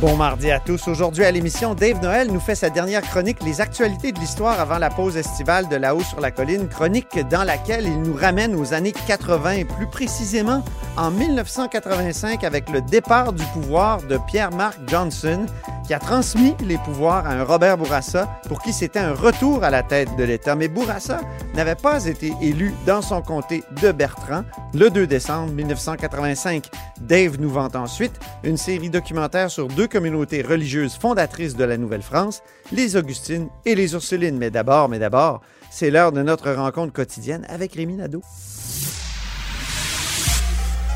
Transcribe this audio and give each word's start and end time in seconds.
Bon 0.00 0.14
mardi 0.14 0.52
à 0.52 0.60
tous. 0.60 0.86
Aujourd'hui 0.86 1.24
à 1.24 1.32
l'émission, 1.32 1.74
Dave 1.74 2.00
Noël 2.00 2.30
nous 2.30 2.38
fait 2.38 2.54
sa 2.54 2.70
dernière 2.70 3.02
chronique 3.02 3.42
Les 3.44 3.60
actualités 3.60 4.12
de 4.12 4.20
l'histoire 4.20 4.60
avant 4.60 4.78
la 4.78 4.90
pause 4.90 5.16
estivale 5.16 5.68
de 5.68 5.74
là-haut 5.74 6.04
sur 6.04 6.20
la 6.20 6.30
colline, 6.30 6.68
chronique 6.68 7.18
dans 7.28 7.42
laquelle 7.42 7.84
il 7.84 8.00
nous 8.02 8.14
ramène 8.14 8.54
aux 8.54 8.74
années 8.74 8.92
80 8.92 9.50
et 9.50 9.64
plus 9.64 9.88
précisément 9.88 10.62
en 10.96 11.10
1985 11.10 12.44
avec 12.44 12.70
le 12.70 12.80
départ 12.80 13.32
du 13.32 13.42
pouvoir 13.46 14.00
de 14.02 14.20
Pierre-Marc 14.28 14.78
Johnson 14.86 15.46
qui 15.88 15.94
a 15.94 15.98
transmis 15.98 16.54
les 16.66 16.76
pouvoirs 16.76 17.26
à 17.26 17.30
un 17.30 17.44
Robert 17.44 17.78
Bourassa 17.78 18.28
pour 18.46 18.60
qui 18.60 18.74
c'était 18.74 18.98
un 18.98 19.14
retour 19.14 19.64
à 19.64 19.70
la 19.70 19.82
tête 19.82 20.14
de 20.16 20.22
l'État. 20.22 20.54
Mais 20.54 20.68
Bourassa 20.68 21.22
n'avait 21.54 21.76
pas 21.76 22.04
été 22.04 22.34
élu 22.42 22.74
dans 22.84 23.00
son 23.00 23.22
comté 23.22 23.64
de 23.80 23.90
Bertrand 23.90 24.44
le 24.74 24.90
2 24.90 25.06
décembre 25.06 25.50
1985. 25.54 26.66
Dave 27.00 27.40
nous 27.40 27.48
vante 27.48 27.74
ensuite 27.74 28.20
une 28.44 28.58
série 28.58 28.90
documentaire 28.90 29.50
sur 29.50 29.66
deux 29.68 29.88
communautés 29.88 30.42
religieuses 30.42 30.92
fondatrices 30.92 31.56
de 31.56 31.64
la 31.64 31.78
Nouvelle-France, 31.78 32.42
les 32.70 32.96
Augustines 32.96 33.48
et 33.64 33.74
les 33.74 33.94
Ursulines. 33.94 34.36
Mais 34.36 34.50
d'abord, 34.50 34.90
mais 34.90 34.98
d'abord, 34.98 35.40
c'est 35.70 35.90
l'heure 35.90 36.12
de 36.12 36.20
notre 36.20 36.52
rencontre 36.52 36.92
quotidienne 36.92 37.46
avec 37.48 37.72
Rémi 37.72 37.94
Nadeau. 37.94 38.20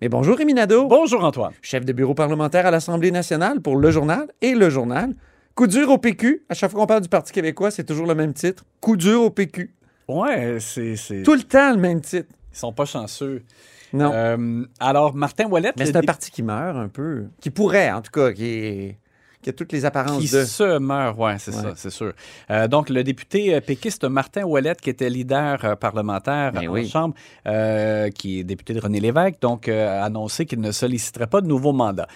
Mais 0.00 0.08
bonjour 0.08 0.36
Rémi 0.36 0.54
Nadeau. 0.54 0.86
Bonjour, 0.86 1.24
Antoine. 1.24 1.52
chef 1.60 1.84
de 1.84 1.92
bureau 1.92 2.14
parlementaire 2.14 2.66
à 2.66 2.70
l'Assemblée 2.70 3.10
nationale 3.10 3.60
pour 3.60 3.76
Le 3.76 3.90
Journal 3.90 4.28
et 4.40 4.54
Le 4.54 4.70
Journal. 4.70 5.14
Coup 5.54 5.66
dur 5.66 5.90
au 5.90 5.98
PQ. 5.98 6.44
À 6.48 6.54
chaque 6.54 6.70
fois 6.70 6.80
qu'on 6.80 6.86
parle 6.86 7.02
du 7.02 7.08
Parti 7.08 7.32
québécois, 7.32 7.70
c'est 7.70 7.84
toujours 7.84 8.06
le 8.06 8.14
même 8.14 8.32
titre. 8.32 8.64
Coup 8.80 8.96
dur 8.96 9.22
au 9.22 9.30
PQ. 9.30 9.74
Ouais, 10.08 10.56
c'est. 10.58 10.96
c'est- 10.96 11.22
Tout 11.22 11.34
le 11.34 11.42
temps 11.42 11.72
le 11.72 11.76
même 11.80 12.00
titre. 12.00 12.28
Ils 12.52 12.58
sont 12.58 12.72
pas 12.72 12.86
chanceux. 12.86 13.42
Non. 13.92 14.10
Euh, 14.14 14.64
alors, 14.78 15.14
Martin 15.14 15.46
Ouellet. 15.48 15.72
Mais 15.78 15.86
c'est 15.86 15.96
un 15.96 16.00
dé- 16.00 16.06
parti 16.06 16.30
qui 16.30 16.42
meurt 16.42 16.76
un 16.76 16.88
peu. 16.88 17.24
Qui 17.40 17.50
pourrait, 17.50 17.90
en 17.90 18.00
tout 18.00 18.10
cas, 18.12 18.32
qui, 18.32 18.44
est- 18.46 18.98
qui 19.42 19.50
a 19.50 19.52
toutes 19.52 19.72
les 19.72 19.84
apparences 19.86 20.20
qui 20.22 20.30
de. 20.30 20.44
se 20.44 20.78
meurt, 20.78 21.18
ouais, 21.18 21.36
c'est 21.38 21.54
Ouais. 21.54 21.62
ça, 21.62 21.72
c'est 21.74 21.90
sûr. 21.90 22.12
Euh, 22.50 22.68
donc, 22.68 22.90
le 22.90 23.02
député 23.02 23.54
euh, 23.54 23.60
péquiste 23.60 24.04
Martin 24.04 24.42
Ouellet, 24.44 24.74
qui 24.80 24.90
était 24.90 25.08
leader 25.08 25.64
euh, 25.64 25.76
parlementaire 25.76 26.52
Ben 26.52 26.68
en 26.68 26.72
oui. 26.72 26.88
Chambre, 26.88 27.14
euh, 27.46 28.10
qui 28.10 28.40
est 28.40 28.44
député 28.44 28.74
de 28.74 28.80
René 28.80 29.00
Lévesque, 29.00 29.36
donc 29.40 29.68
a 29.68 30.04
annoncé 30.04 30.44
qu'il 30.46 30.60
ne 30.60 30.72
solliciterait 30.72 31.26
pas 31.26 31.40
de 31.40 31.46
nouveau 31.46 31.72
mandat. 31.72 32.06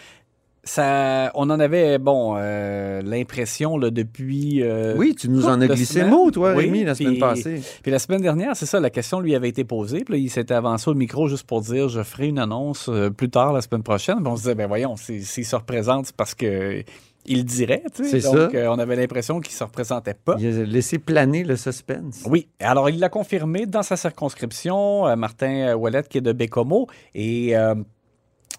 Ça, 0.67 1.31
on 1.35 1.51
en 1.51 1.61
avait, 1.61 1.99
bon, 1.99 2.37
euh, 2.39 3.03
l'impression 3.03 3.77
depuis. 3.77 4.63
euh, 4.63 4.95
Oui, 4.97 5.15
tu 5.15 5.29
nous 5.29 5.45
en 5.47 5.61
as 5.61 5.67
glissé 5.67 6.05
mot, 6.05 6.31
toi, 6.31 6.55
Oui, 6.55 6.65
Rémi, 6.65 6.85
la 6.85 6.95
semaine 6.95 7.19
passée. 7.19 7.61
Puis 7.83 7.93
la 7.93 7.99
semaine 7.99 8.23
dernière, 8.23 8.57
c'est 8.57 8.65
ça, 8.65 8.81
la 8.81 8.89
question 8.89 9.21
lui 9.21 9.35
avait 9.35 9.51
été 9.51 9.65
posée. 9.65 10.05
Puis 10.05 10.15
là, 10.15 10.19
il 10.19 10.31
s'était 10.31 10.55
avancé 10.55 10.89
au 10.89 10.95
micro 10.95 11.29
juste 11.29 11.47
pour 11.47 11.61
dire 11.61 11.91
je 11.91 12.03
ferai 12.03 12.29
une 12.29 12.39
annonce 12.39 12.89
plus 13.15 13.29
tard 13.29 13.53
la 13.53 13.61
semaine 13.61 13.83
prochaine. 13.83 14.17
Puis 14.23 14.27
on 14.27 14.37
se 14.37 14.43
disait, 14.43 14.55
ben 14.55 14.67
voyons, 14.67 14.97
s'il 14.97 15.23
se 15.45 15.55
représente, 15.57 16.07
c'est 16.07 16.17
parce 16.17 16.35
que 16.35 16.83
il 17.27 17.45
dirait. 17.45 17.83
tu 17.95 18.05
sais. 18.05 18.21
C'est 18.21 18.31
Donc, 18.33 18.53
ça. 18.53 18.57
euh, 18.59 18.69
on 18.69 18.79
avait 18.79 18.97
l'impression 18.97 19.41
qu'il 19.41 19.55
se 19.55 19.65
représentait 19.65 20.15
pas. 20.15 20.37
Il 20.39 20.47
a 20.47 20.65
laissé 20.65 20.99
planer 20.99 21.45
le 21.45 21.57
suspense. 21.57 22.23
Oui, 22.27 22.49
alors 22.61 22.89
il 22.91 22.99
l'a 22.99 23.09
confirmé 23.09 23.67
dans 23.67 23.83
sa 23.83 23.97
circonscription, 23.97 25.07
euh, 25.07 25.17
Martin 25.17 25.75
Ouellet, 25.75 26.03
qui 26.09 26.19
est 26.19 26.23
de 26.23 26.33
Bécomo. 26.33 26.87
Et 27.15 27.57
euh, 27.57 27.75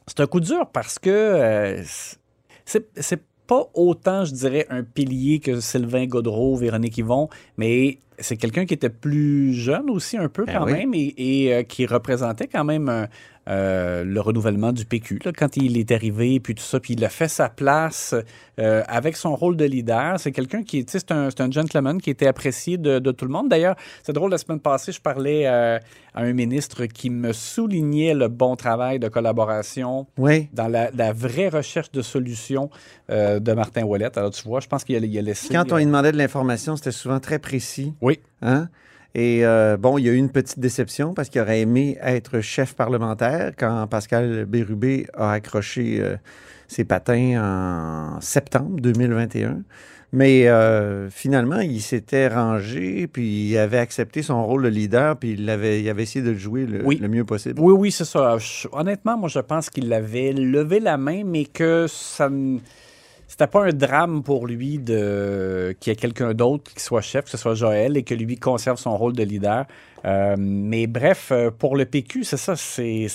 c'est 0.07 0.19
un 0.19 0.27
coup 0.27 0.39
dur 0.39 0.67
parce 0.71 0.99
que 0.99 1.09
euh, 1.09 1.83
c'est 2.65 2.87
c'est 2.95 3.21
pas 3.47 3.67
autant, 3.75 4.25
je 4.25 4.33
dirais, 4.33 4.65
un 4.71 4.81
pilier 4.83 5.39
que 5.39 5.59
Sylvain 5.59 6.07
Godreau, 6.07 6.55
Véronique 6.55 6.97
Yvon, 6.97 7.29
mais 7.57 7.99
c'est 8.17 8.37
quelqu'un 8.37 8.65
qui 8.65 8.73
était 8.73 8.89
plus 8.89 9.53
jeune 9.53 9.91
aussi, 9.91 10.17
un 10.17 10.29
peu 10.29 10.45
Ben 10.45 10.57
quand 10.57 10.65
oui. 10.65 10.73
même, 10.73 10.93
et, 10.95 11.13
et, 11.17 11.53
euh, 11.53 11.61
qui 11.63 11.85
représentait 11.85 12.47
quand 12.47 12.63
même 12.63 12.89
euh, 12.89 13.05
euh, 13.47 14.03
le 14.03 14.19
renouvellement 14.22 14.72
du 14.72 14.85
PQ. 14.85 15.19
là, 15.23 15.31
quand 15.31 15.56
il 15.56 15.78
est 15.78 15.91
arrivé, 15.91 16.39
puis 16.39 16.56
tout 16.56 16.63
ça, 16.63 16.79
puis 16.79 16.94
il 16.94 17.06
a 17.06 17.09
fait 17.09 17.28
sa 17.28 17.47
place 17.47 18.16
euh, 18.59 18.83
avec 18.88 19.16
son 19.16 19.35
rôle 19.35 19.56
de 19.56 19.66
leader. 19.66 20.19
C'est 20.19 20.31
quelqu'un 20.31 20.63
qui, 20.63 20.83
tu 20.83 20.94
sais, 20.94 21.00
c'est 21.00 21.41
un, 21.41 21.51
gentleman 21.51 22.01
qui 22.01 22.09
était 22.09 22.25
apprécié 22.25 22.78
de, 22.78 22.97
de 22.97 23.11
tout 23.11 23.25
le 23.25 23.31
monde. 23.31 23.47
D'ailleurs, 23.47 23.75
c'est 24.01 24.13
drôle, 24.13 24.31
la 24.31 24.39
semaine 24.39 24.59
passée, 24.59 24.91
je 24.91 25.00
parlais 25.00 25.45
euh, 25.45 25.78
à 26.16 26.22
un 26.22 26.33
ministre 26.33 26.85
qui 26.85 27.11
me 27.11 27.33
soulignait 27.33 28.16
le 28.16 28.29
bon 28.29 28.56
travail 28.56 28.97
de 28.97 29.09
collaboration 29.09 30.07
Oui. 30.17 30.50
dans 30.53 30.67
la, 30.67 30.89
la 30.91 31.13
vraie 31.13 31.50
recherche 31.50 31.91
de 31.91 32.01
solutions 32.01 32.72
de 33.09 33.53
Martin 33.53 33.83
Ouellet. 33.83 34.17
Alors, 34.17 34.31
tu 34.31 34.47
vois, 34.47 34.59
je 34.59 34.67
pense 34.67 34.83
qu'il 34.83 34.95
a, 34.95 35.19
a 35.19 35.22
laissé... 35.22 35.53
Quand 35.53 35.72
on 35.72 35.77
lui 35.77 35.85
demandait 35.85 36.12
de 36.12 36.17
l'information, 36.17 36.75
c'était 36.75 36.91
souvent 36.91 37.19
très 37.19 37.38
précis. 37.38 37.94
Oui. 38.01 38.19
Hein? 38.41 38.69
Et 39.17 39.45
euh, 39.45 39.77
bon, 39.77 39.97
il 39.97 40.05
y 40.05 40.09
a 40.09 40.11
eu 40.11 40.17
une 40.17 40.29
petite 40.29 40.59
déception 40.59 41.13
parce 41.13 41.29
qu'il 41.29 41.39
aurait 41.39 41.61
aimé 41.61 41.97
être 42.01 42.41
chef 42.41 42.73
parlementaire 42.75 43.53
quand 43.57 43.87
Pascal 43.87 44.43
Bérubé 44.45 45.07
a 45.13 45.31
accroché 45.31 45.99
euh, 46.01 46.17
ses 46.67 46.83
patins 46.83 47.41
en 48.17 48.19
septembre 48.19 48.81
2021. 48.81 49.59
Mais 50.11 50.47
euh, 50.47 51.09
finalement, 51.09 51.59
il 51.59 51.81
s'était 51.81 52.27
rangé, 52.27 53.07
puis 53.07 53.49
il 53.51 53.57
avait 53.57 53.79
accepté 53.79 54.21
son 54.21 54.45
rôle 54.45 54.63
de 54.63 54.67
leader, 54.69 55.17
puis 55.17 55.31
il 55.37 55.49
avait, 55.49 55.81
il 55.81 55.89
avait 55.89 56.03
essayé 56.03 56.23
de 56.23 56.31
le 56.31 56.37
jouer 56.37 56.65
le, 56.65 56.85
Oui. 56.85 56.97
le 57.01 57.07
mieux 57.09 57.25
possible. 57.25 57.59
Oui, 57.59 57.73
oui, 57.77 57.91
c'est 57.91 58.05
ça. 58.05 58.37
Je- 58.37 58.67
honnêtement, 58.71 59.17
moi, 59.17 59.27
je 59.29 59.39
pense 59.39 59.69
qu'il 59.69 59.91
avait 59.93 60.31
levé 60.31 60.79
la 60.79 60.97
main, 60.97 61.23
mais 61.25 61.45
que 61.45 61.85
ça 61.89 62.29
ne... 62.29 62.59
C'était 63.28 63.47
pas 63.47 63.66
un 63.66 63.74
drame 63.74 64.24
pour 64.24 64.47
lui 64.47 64.78
de 64.78 65.75
qu'il 65.80 65.91
y 65.91 65.94
ait 65.94 65.97
quelqu'un 65.97 66.34
d'autre 66.34 66.72
qui 66.74 66.81
soit 66.81 67.02
chef, 67.02 67.25
que 67.25 67.30
ce 67.31 67.38
soit 67.38 67.56
Joël, 67.56 67.97
et 67.97 68.03
que 68.03 68.13
lui 68.13 68.38
conserve 68.38 68.78
son 68.78 68.96
rôle 68.97 69.13
de 69.13 69.24
leader. 69.24 69.66
Euh, 70.06 70.36
mais 70.38 70.88
bref, 70.88 71.30
euh, 71.31 71.50
pour 71.52 71.75
le 71.75 71.86
PQ, 71.86 72.24
c'est 72.24 72.38
ça, 72.38 72.56
c'est 72.56 73.08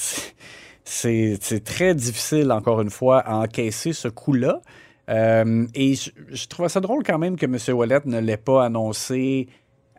c'est- 0.84 1.64
très 1.64 1.94
difficile, 1.94 2.50
encore 2.52 2.80
une 2.80 2.90
fois, 2.90 3.20
à 3.20 3.36
encaisser 3.36 3.92
ce 3.92 4.08
coup-là. 4.08 4.60
Euh, 5.08 5.66
et 5.74 5.94
je, 5.94 6.10
je 6.30 6.46
trouvais 6.46 6.68
ça 6.68 6.80
drôle 6.80 7.02
quand 7.04 7.18
même 7.18 7.36
que 7.36 7.46
M. 7.46 7.56
Wallet 7.76 8.00
ne 8.06 8.18
l'ait 8.20 8.36
pas 8.36 8.64
annoncé 8.64 9.48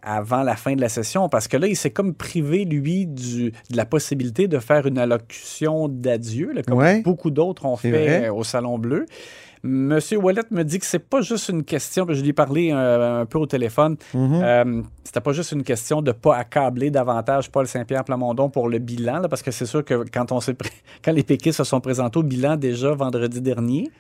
avant 0.04 0.42
la 0.44 0.56
fin 0.56 0.76
de 0.76 0.82
la 0.82 0.90
session, 0.90 1.30
parce 1.30 1.48
que 1.48 1.58
là, 1.58 1.68
il 1.68 1.76
s'est 1.76 1.92
comme 1.92 2.14
privé, 2.16 2.66
lui, 2.66 3.06
du, 3.06 3.52
de 3.52 3.78
la 3.78 3.86
possibilité 3.86 4.48
de 4.48 4.58
faire 4.60 4.86
une 4.88 4.98
allocution 4.98 5.88
d'adieu, 5.88 6.54
comme 6.68 6.80
Ouais. 6.80 7.02
beaucoup 7.02 7.30
d'autres 7.30 7.66
ont 7.66 7.76
fait 7.78 7.92
vrai. 7.92 8.30
au 8.30 8.44
Salon 8.44 8.80
Bleu. 8.80 9.06
Monsieur 9.64 10.18
Wallet 10.18 10.42
me 10.50 10.64
dit 10.64 10.80
que 10.80 10.86
c'est 10.88 10.98
pas 10.98 11.22
juste 11.22 11.50
une 11.50 11.64
question, 11.64 12.08
je 12.10 12.20
lui 12.22 12.30
ai 12.30 12.34
parlé 12.34 12.72
euh, 12.74 13.22
un 13.22 13.26
peu 13.28 13.38
au 13.38 13.46
téléphone, 13.46 13.96
Mhm. 14.14 14.40
euh, 14.44 14.82
c'était 15.04 15.22
pas 15.22 15.34
juste 15.34 15.52
une 15.52 15.64
question 15.64 16.02
de 16.02 16.12
pas 16.12 16.36
accabler 16.38 16.90
davantage 16.90 17.52
Paul 17.52 17.68
Saint-Pierre 17.68 18.04
Plamondon 18.04 18.50
pour 18.50 18.70
le 18.70 18.80
bilan, 18.80 19.20
là, 19.20 19.30
parce 19.30 19.44
que 19.44 19.52
c'est 19.52 19.68
sûr 19.68 19.86
que 19.86 20.04
quand, 20.12 20.32
on 20.32 20.40
quand 21.06 21.12
les 21.12 21.24
péquistes 21.24 21.58
se 21.60 21.64
sont 21.64 21.80
présentés 21.80 22.18
au 22.18 22.24
bilan 22.24 22.56
déjà 22.56 22.92
vendredi 22.94 23.40
dernier, 23.40 23.92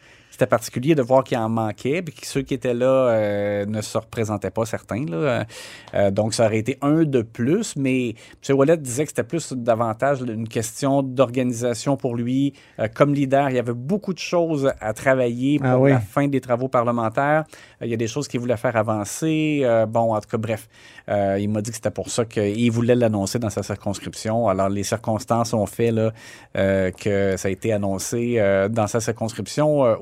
c'était 0.41 0.49
particulier 0.49 0.95
de 0.95 1.03
voir 1.03 1.23
qu'il 1.23 1.37
en 1.37 1.49
manquait, 1.49 2.01
puis 2.01 2.15
que 2.15 2.25
ceux 2.25 2.41
qui 2.41 2.55
étaient 2.55 2.73
là 2.73 2.87
euh, 2.87 3.65
ne 3.67 3.79
se 3.81 3.95
représentaient 3.95 4.49
pas 4.49 4.65
certains. 4.65 5.05
Là. 5.05 5.45
Euh, 5.93 6.09
donc, 6.09 6.33
ça 6.33 6.47
aurait 6.47 6.57
été 6.57 6.79
un 6.81 7.03
de 7.03 7.21
plus, 7.21 7.75
mais 7.75 8.15
M. 8.49 8.57
Wallet 8.57 8.77
disait 8.77 9.03
que 9.03 9.09
c'était 9.09 9.23
plus 9.23 9.53
davantage 9.53 10.21
une 10.21 10.47
question 10.47 11.03
d'organisation 11.03 11.95
pour 11.95 12.15
lui. 12.15 12.53
Euh, 12.79 12.87
comme 12.91 13.13
leader, 13.13 13.51
il 13.51 13.55
y 13.55 13.59
avait 13.59 13.75
beaucoup 13.75 14.15
de 14.15 14.19
choses 14.19 14.73
à 14.81 14.93
travailler 14.93 15.59
pour 15.59 15.67
Ah 15.67 15.79
oui. 15.79 15.91
la 15.91 15.99
fin 15.99 16.27
des 16.27 16.41
travaux 16.41 16.69
parlementaires. 16.69 17.43
Il 17.81 17.89
y 17.89 17.93
a 17.93 17.97
des 17.97 18.07
choses 18.07 18.27
qu'il 18.27 18.39
voulait 18.39 18.57
faire 18.57 18.75
avancer. 18.75 19.63
Bon, 19.89 20.15
en 20.15 20.21
tout 20.21 20.29
cas, 20.29 20.37
bref, 20.37 20.67
il 21.07 21.49
m'a 21.49 21.61
dit 21.61 21.69
que 21.69 21.75
c'était 21.75 21.91
pour 21.91 22.09
ça 22.09 22.25
qu'il 22.25 22.71
voulait 22.71 22.95
l'annoncer 22.95 23.37
dans 23.37 23.49
sa 23.51 23.61
circonscription. 23.61 24.47
Alors, 24.47 24.69
les 24.69 24.83
circonstances 24.83 25.53
ont 25.53 25.65
fait 25.67 25.91
là, 25.91 26.11
que 26.53 27.35
ça 27.37 27.47
a 27.47 27.51
été 27.51 27.73
annoncé 27.73 28.41
dans 28.69 28.87
sa 28.87 28.99
circonscription 28.99 29.85
euh, 29.85 29.95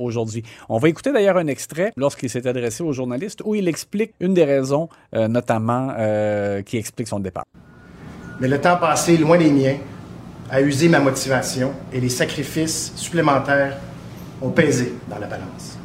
On 0.69 0.77
va 0.77 0.89
écouter 0.89 1.11
d'ailleurs 1.11 1.37
un 1.37 1.47
extrait 1.47 1.91
lorsqu'il 1.95 2.29
s'est 2.29 2.47
adressé 2.47 2.83
aux 2.83 2.93
journalistes 2.93 3.41
où 3.45 3.55
il 3.55 3.67
explique 3.67 4.13
une 4.19 4.33
des 4.33 4.45
raisons, 4.45 4.89
euh, 5.15 5.27
notamment, 5.27 5.93
euh, 5.97 6.61
qui 6.61 6.77
explique 6.77 7.07
son 7.07 7.19
départ. 7.19 7.45
Mais 8.39 8.47
le 8.47 8.59
temps 8.59 8.77
passé 8.77 9.17
loin 9.17 9.37
des 9.37 9.51
miens 9.51 9.75
a 10.49 10.61
usé 10.61 10.87
ma 10.89 10.99
motivation 10.99 11.73
et 11.93 11.99
les 11.99 12.09
sacrifices 12.09 12.93
supplémentaires 12.95 13.77
ont 14.41 14.49
pesé 14.49 14.93
dans 15.09 15.19
la 15.19 15.27
balance. 15.27 15.77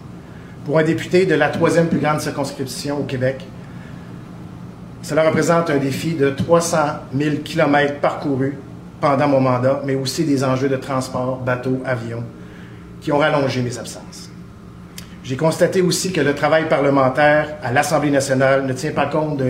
Pour 0.65 0.79
un 0.79 0.85
député 0.85 1.27
de 1.27 1.35
la 1.35 1.49
troisième 1.49 1.89
plus 1.89 1.99
grande 1.99 2.21
circonscription 2.21 3.01
au 3.01 3.05
Québec, 3.05 3.45
cela 5.03 5.25
représente 5.25 5.69
un 5.69 5.77
défi 5.77 6.15
de 6.15 6.31
300 6.31 6.79
000 7.15 7.37
kilomètres 7.45 8.01
parcourus 8.01 8.57
pendant 9.01 9.29
mon 9.29 9.41
mandat, 9.41 9.83
mais 9.85 9.95
aussi 9.95 10.25
des 10.25 10.43
enjeux 10.43 10.71
de 10.71 10.77
transport, 10.77 11.37
bateau, 11.41 11.83
avion, 11.85 12.25
qui 13.03 13.13
ont 13.13 13.19
rallongé 13.19 13.61
mes 13.61 13.77
absences. 13.77 14.24
J'ai 15.25 15.39
constaté 15.39 15.81
aussi 15.81 16.13
que 16.13 16.21
le 16.21 16.35
travail 16.35 16.69
parlementaire 16.69 17.57
à 17.63 17.73
l'Assemblée 17.73 18.11
nationale 18.11 18.67
ne 18.67 18.75
tient 18.75 18.93
pas 18.93 19.07
compte 19.07 19.39
d'une 19.39 19.49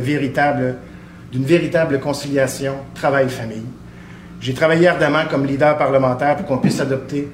véritable, 1.45 1.99
conciliation 2.01 2.75
travail-famille. 2.95 3.67
J'ai 4.41 4.55
travaillé 4.55 4.87
ardemment 4.87 5.25
comme 5.29 5.45
leader 5.45 5.77
parlementaire 5.77 6.37
pour 6.37 6.47
qu'on 6.47 6.59
puisse 6.59 6.81
adopter 6.81 7.29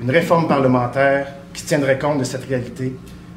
une 0.00 0.10
réforme 0.10 0.46
parlementaire 0.46 1.26
qui 1.52 1.64
tiendrait 1.64 1.98
compte 1.98 2.18
de 2.18 2.24
cette 2.24 2.44
réalité, 2.44 2.94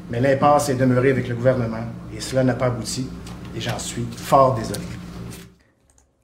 mais 0.08 0.20
l'impasse 0.20 0.68
est 0.68 0.74
demeurée 0.74 1.10
avec 1.10 1.26
le 1.26 1.34
gouvernement 1.34 1.84
et 2.16 2.20
cela 2.20 2.44
n'a 2.44 2.54
pas 2.54 2.66
abouti 2.66 3.08
et 3.56 3.60
j'en 3.60 3.80
suis 3.80 4.06
fort 4.16 4.54
désolé. 4.54 5.03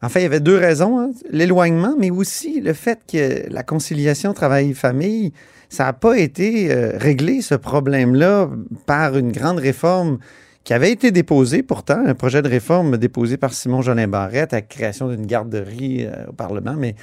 En 0.02 0.08
fait, 0.08 0.20
il 0.20 0.22
y 0.22 0.26
avait 0.26 0.40
deux 0.40 0.56
raisons. 0.56 0.98
hein. 0.98 1.10
L'éloignement, 1.30 1.94
mais 1.98 2.10
aussi 2.10 2.60
le 2.60 2.72
fait 2.72 3.00
que 3.10 3.50
la 3.52 3.62
conciliation 3.62 4.32
travail-famille, 4.32 5.32
ça 5.68 5.84
n'a 5.84 5.92
pas 5.92 6.18
été 6.18 6.72
euh, 6.72 6.92
réglé, 6.96 7.42
ce 7.42 7.54
problème-là, 7.54 8.48
par 8.86 9.16
une 9.16 9.30
grande 9.30 9.58
réforme 9.58 10.18
qui 10.64 10.74
avait 10.74 10.92
été 10.92 11.10
déposée 11.10 11.62
pourtant, 11.62 12.02
un 12.04 12.14
projet 12.14 12.42
de 12.42 12.48
réforme 12.48 12.96
déposé 12.96 13.36
par 13.36 13.52
Simon 13.52 13.82
Jolin 13.82 14.08
Barrette 14.08 14.52
à 14.52 14.56
la 14.56 14.62
création 14.62 15.08
d'une 15.08 15.26
garderie 15.26 16.04
euh, 16.04 16.26
au 16.28 16.32
Parlement, 16.32 16.74
mais 16.76 16.94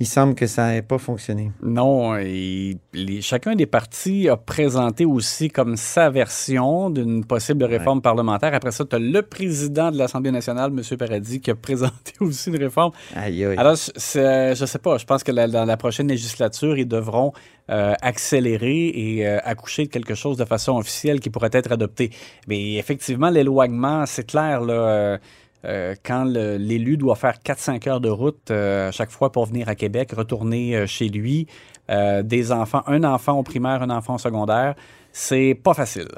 il 0.00 0.06
semble 0.06 0.34
que 0.34 0.46
ça 0.46 0.68
n'ait 0.72 0.82
pas 0.82 0.98
fonctionné. 0.98 1.52
Non, 1.62 2.16
et 2.16 2.76
les- 2.92 3.22
chacun 3.22 3.54
des 3.54 3.66
partis 3.66 4.28
a 4.28 4.36
présenté 4.36 5.04
aussi 5.04 5.48
comme 5.50 5.76
sa 5.76 6.10
version 6.10 6.90
d'une 6.90 7.24
possible 7.24 7.64
réforme 7.64 8.02
parlementaire. 8.02 8.52
Après 8.54 8.72
ça, 8.72 8.84
tu 8.84 8.96
as 8.96 8.98
le 8.98 9.22
président 9.22 9.90
de 9.92 9.96
l'Assemblée 9.98 10.32
nationale, 10.32 10.72
M. 10.76 10.96
Paradis, 10.98 11.40
qui 11.40 11.50
a 11.50 11.54
présenté 11.54 12.12
aussi 12.20 12.50
une 12.50 12.56
réforme. 12.56 12.92
Aïe, 13.14 13.44
aïe. 13.44 13.56
Alors, 13.56 13.76
c'est- 13.76 14.54
je 14.56 14.64
sais 14.66 14.78
pas, 14.80 14.98
je 14.98 15.04
pense 15.04 15.22
que 15.22 15.30
la- 15.32 15.46
dans 15.48 15.64
la 15.64 15.76
prochaine 15.76 16.08
législature, 16.08 16.76
ils 16.76 16.88
devront 16.88 17.32
euh, 17.70 17.94
accélérer 18.02 18.88
et 18.88 19.26
euh, 19.26 19.38
accoucher 19.42 19.84
de 19.84 19.88
quelque 19.88 20.14
chose 20.14 20.36
de 20.36 20.44
façon 20.44 20.76
officielle 20.76 21.18
qui 21.20 21.30
pourrait 21.30 21.48
être 21.52 21.72
adopté. 21.72 22.10
Mais 22.46 22.74
effectivement, 22.74 23.30
l'éloignement, 23.30 24.04
c'est 24.06 24.26
clair, 24.26 24.60
là. 24.60 24.72
euh, 24.74 25.18
euh, 25.64 25.94
quand 26.04 26.24
l'élu 26.24 26.96
doit 26.96 27.16
faire 27.16 27.38
4-5 27.44 27.88
heures 27.88 28.00
de 28.00 28.08
route 28.08 28.50
euh, 28.50 28.88
à 28.88 28.92
chaque 28.92 29.10
fois 29.10 29.32
pour 29.32 29.46
venir 29.46 29.68
à 29.68 29.74
Québec, 29.74 30.12
retourner 30.16 30.76
euh, 30.76 30.86
chez 30.86 31.08
lui, 31.08 31.46
des 32.22 32.50
enfants, 32.50 32.82
un 32.86 33.04
enfant 33.04 33.38
au 33.38 33.42
primaire, 33.42 33.82
un 33.82 33.90
enfant 33.90 34.14
au 34.14 34.18
secondaire, 34.18 34.74
c'est 35.12 35.54
pas 35.62 35.74
facile. 35.74 36.08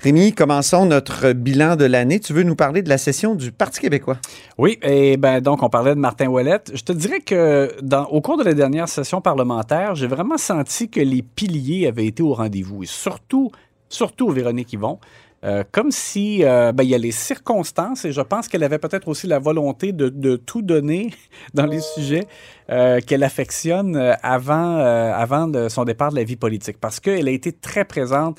Rémi, 0.00 0.34
commençons 0.34 0.84
notre 0.84 1.32
bilan 1.32 1.76
de 1.76 1.86
l'année. 1.86 2.20
Tu 2.20 2.34
veux 2.34 2.42
nous 2.42 2.54
parler 2.54 2.82
de 2.82 2.90
la 2.90 2.98
session 2.98 3.34
du 3.34 3.50
Parti 3.50 3.80
québécois? 3.80 4.18
Oui, 4.58 4.78
et 4.82 5.16
ben 5.16 5.40
donc 5.40 5.62
on 5.62 5.70
parlait 5.70 5.94
de 5.94 6.00
Martin 6.00 6.26
Ouellette. 6.26 6.70
Je 6.74 6.82
te 6.82 6.92
dirais 6.92 7.20
que 7.20 7.74
dans, 7.82 8.04
au 8.04 8.20
cours 8.20 8.36
de 8.36 8.44
la 8.44 8.52
dernière 8.52 8.88
session 8.90 9.22
parlementaire, 9.22 9.94
j'ai 9.94 10.06
vraiment 10.06 10.36
senti 10.36 10.90
que 10.90 11.00
les 11.00 11.22
piliers 11.22 11.86
avaient 11.86 12.06
été 12.06 12.22
au 12.22 12.34
rendez-vous 12.34 12.82
et 12.82 12.86
surtout, 12.86 13.50
surtout 13.88 14.28
Véronique 14.28 14.74
Yvon. 14.74 14.98
Euh, 15.46 15.62
comme 15.70 15.92
si 15.92 16.42
euh, 16.42 16.72
ben, 16.72 16.82
il 16.82 16.90
y 16.90 16.94
a 16.94 16.98
les 16.98 17.12
circonstances 17.12 18.04
et 18.04 18.10
je 18.10 18.20
pense 18.20 18.48
qu'elle 18.48 18.64
avait 18.64 18.78
peut-être 18.78 19.06
aussi 19.06 19.28
la 19.28 19.38
volonté 19.38 19.92
de, 19.92 20.36
tout 20.36 20.60
donner 20.60 21.10
dans 21.54 21.66
les 21.66 21.80
sujets 21.80 22.26
euh, 22.70 23.00
qu'elle 23.00 23.22
affectionne 23.22 23.96
avant, 24.22 25.68
son 25.68 25.84
départ 25.84 26.10
de 26.10 26.16
la 26.16 26.24
vie 26.24 26.36
politique 26.36 26.78
parce 26.80 26.98
qu'elle 26.98 27.28
a 27.28 27.30
été 27.30 27.52
très 27.52 27.84
présente 27.84 28.38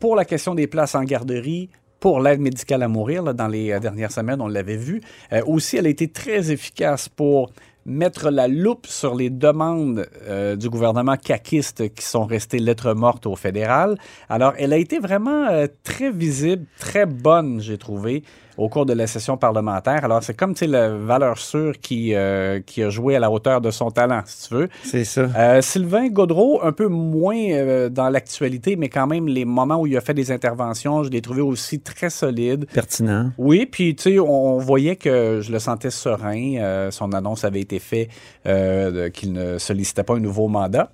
pour 0.00 0.16
la 0.16 0.24
question 0.24 0.54
des 0.54 0.66
places 0.66 0.94
en 0.94 1.04
garderie, 1.04 1.68
pour 2.00 2.20
l'aide 2.20 2.40
médicale 2.40 2.82
à 2.82 2.88
mourir, 2.88 3.22
dans 3.34 3.48
les 3.48 3.78
dernières 3.78 4.10
semaines, 4.10 4.40
on 4.40 4.48
l'avait 4.48 4.78
vu. 4.78 5.02
Aussi, 5.44 5.76
elle 5.76 5.84
a 5.84 5.90
été 5.90 6.08
très 6.08 6.50
efficace 6.50 7.10
pour 7.10 7.52
mettre 7.90 8.30
la 8.30 8.46
loupe 8.46 8.86
sur 8.86 9.16
les 9.16 9.30
demandes 9.30 10.06
euh, 10.22 10.54
du 10.54 10.70
gouvernement 10.70 11.16
caquiste 11.16 11.92
qui 11.92 12.04
sont 12.04 12.24
restées 12.24 12.60
lettres 12.60 12.94
mortes 12.94 13.26
au 13.26 13.34
fédéral. 13.34 13.98
Alors, 14.28 14.54
elle 14.58 14.72
a 14.72 14.76
été 14.76 15.00
vraiment 15.00 15.48
euh, 15.48 15.66
très 15.82 16.12
visible, 16.12 16.64
très 16.78 17.04
bonne, 17.04 17.60
j'ai 17.60 17.78
trouvé, 17.78 18.22
au 18.56 18.68
cours 18.68 18.86
de 18.86 18.92
la 18.92 19.06
session 19.06 19.36
parlementaire. 19.36 20.04
Alors, 20.04 20.22
c'est 20.22 20.34
comme, 20.34 20.54
tu 20.54 20.60
sais, 20.60 20.66
la 20.66 20.88
valeur 20.90 21.38
sûre 21.38 21.74
qui, 21.80 22.14
euh, 22.14 22.60
qui 22.60 22.82
a 22.82 22.90
joué 22.90 23.16
à 23.16 23.20
la 23.20 23.30
hauteur 23.30 23.60
de 23.60 23.70
son 23.70 23.90
talent, 23.90 24.22
si 24.26 24.48
tu 24.48 24.54
veux. 24.54 24.68
C'est 24.82 25.04
ça. 25.04 25.28
Euh, 25.36 25.60
Sylvain 25.60 26.08
Gaudreau, 26.08 26.60
un 26.62 26.72
peu 26.72 26.88
moins 26.88 27.36
euh, 27.36 27.88
dans 27.88 28.08
l'actualité, 28.08 28.76
mais 28.76 28.88
quand 28.88 29.06
même, 29.06 29.26
les 29.28 29.44
moments 29.44 29.80
où 29.80 29.86
il 29.86 29.96
a 29.96 30.00
fait 30.00 30.14
des 30.14 30.32
interventions, 30.32 31.02
je 31.02 31.10
l'ai 31.10 31.22
trouvé 31.22 31.40
aussi 31.40 31.80
très 31.80 32.10
solide. 32.10 32.66
Pertinent. 32.72 33.30
Oui, 33.38 33.66
puis 33.66 33.94
tu 33.94 34.02
sais, 34.02 34.18
on, 34.18 34.56
on 34.56 34.58
voyait 34.58 34.96
que 34.96 35.40
je 35.42 35.52
le 35.52 35.58
sentais 35.58 35.90
serein. 35.90 36.90
Son 36.90 37.12
annonce 37.12 37.44
avait 37.44 37.60
été 37.60 37.78
faite 37.78 38.10
qu'il 38.44 39.32
ne 39.32 39.58
sollicitait 39.58 40.02
pas 40.02 40.14
un 40.14 40.20
nouveau 40.20 40.48
mandat. 40.48 40.92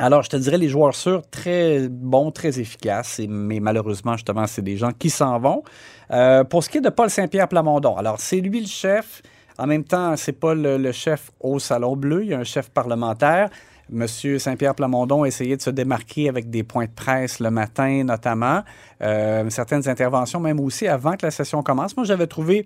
Alors, 0.00 0.22
je 0.22 0.30
te 0.30 0.36
dirais, 0.36 0.56
les 0.56 0.70
joueurs 0.70 0.94
sûrs, 0.94 1.22
très 1.30 1.86
bons, 1.90 2.30
très 2.30 2.58
efficaces, 2.58 3.20
mais 3.28 3.60
malheureusement, 3.60 4.14
justement, 4.14 4.46
c'est 4.46 4.62
des 4.62 4.78
gens 4.78 4.92
qui 4.92 5.10
s'en 5.10 5.38
vont. 5.38 5.62
Euh, 6.10 6.42
pour 6.42 6.64
ce 6.64 6.70
qui 6.70 6.78
est 6.78 6.80
de 6.80 6.88
Paul 6.88 7.10
Saint-Pierre 7.10 7.48
Plamondon, 7.48 7.96
alors, 7.96 8.18
c'est 8.18 8.40
lui 8.40 8.60
le 8.60 8.66
chef. 8.66 9.20
En 9.58 9.66
même 9.66 9.84
temps, 9.84 10.16
c'est 10.16 10.32
pas 10.32 10.54
le, 10.54 10.90
chef 10.92 11.30
au 11.38 11.58
Salon 11.58 11.96
Bleu, 11.96 12.24
il 12.24 12.30
y 12.30 12.34
a 12.34 12.38
un 12.38 12.44
chef 12.44 12.70
parlementaire. 12.70 13.50
Monsieur 13.90 14.38
Saint-Pierre 14.38 14.74
Plamondon 14.74 15.24
a 15.24 15.26
essayé 15.26 15.54
de 15.54 15.60
se 15.60 15.68
démarquer 15.68 16.30
avec 16.30 16.48
des 16.48 16.62
points 16.62 16.86
de 16.86 16.92
presse 16.92 17.38
le 17.38 17.50
matin, 17.50 18.02
notamment. 18.04 18.62
Euh, 19.02 19.50
certaines 19.50 19.86
interventions, 19.86 20.40
même 20.40 20.60
aussi 20.60 20.88
avant 20.88 21.12
que 21.12 21.26
la 21.26 21.30
session 21.30 21.62
commence. 21.62 21.94
Moi, 21.94 22.06
j'avais 22.06 22.26
trouvé, 22.26 22.64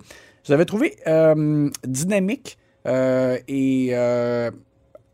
trouvé 0.66 0.94
euh, 1.08 1.69
dynamique 1.84 2.58
et 2.87 3.93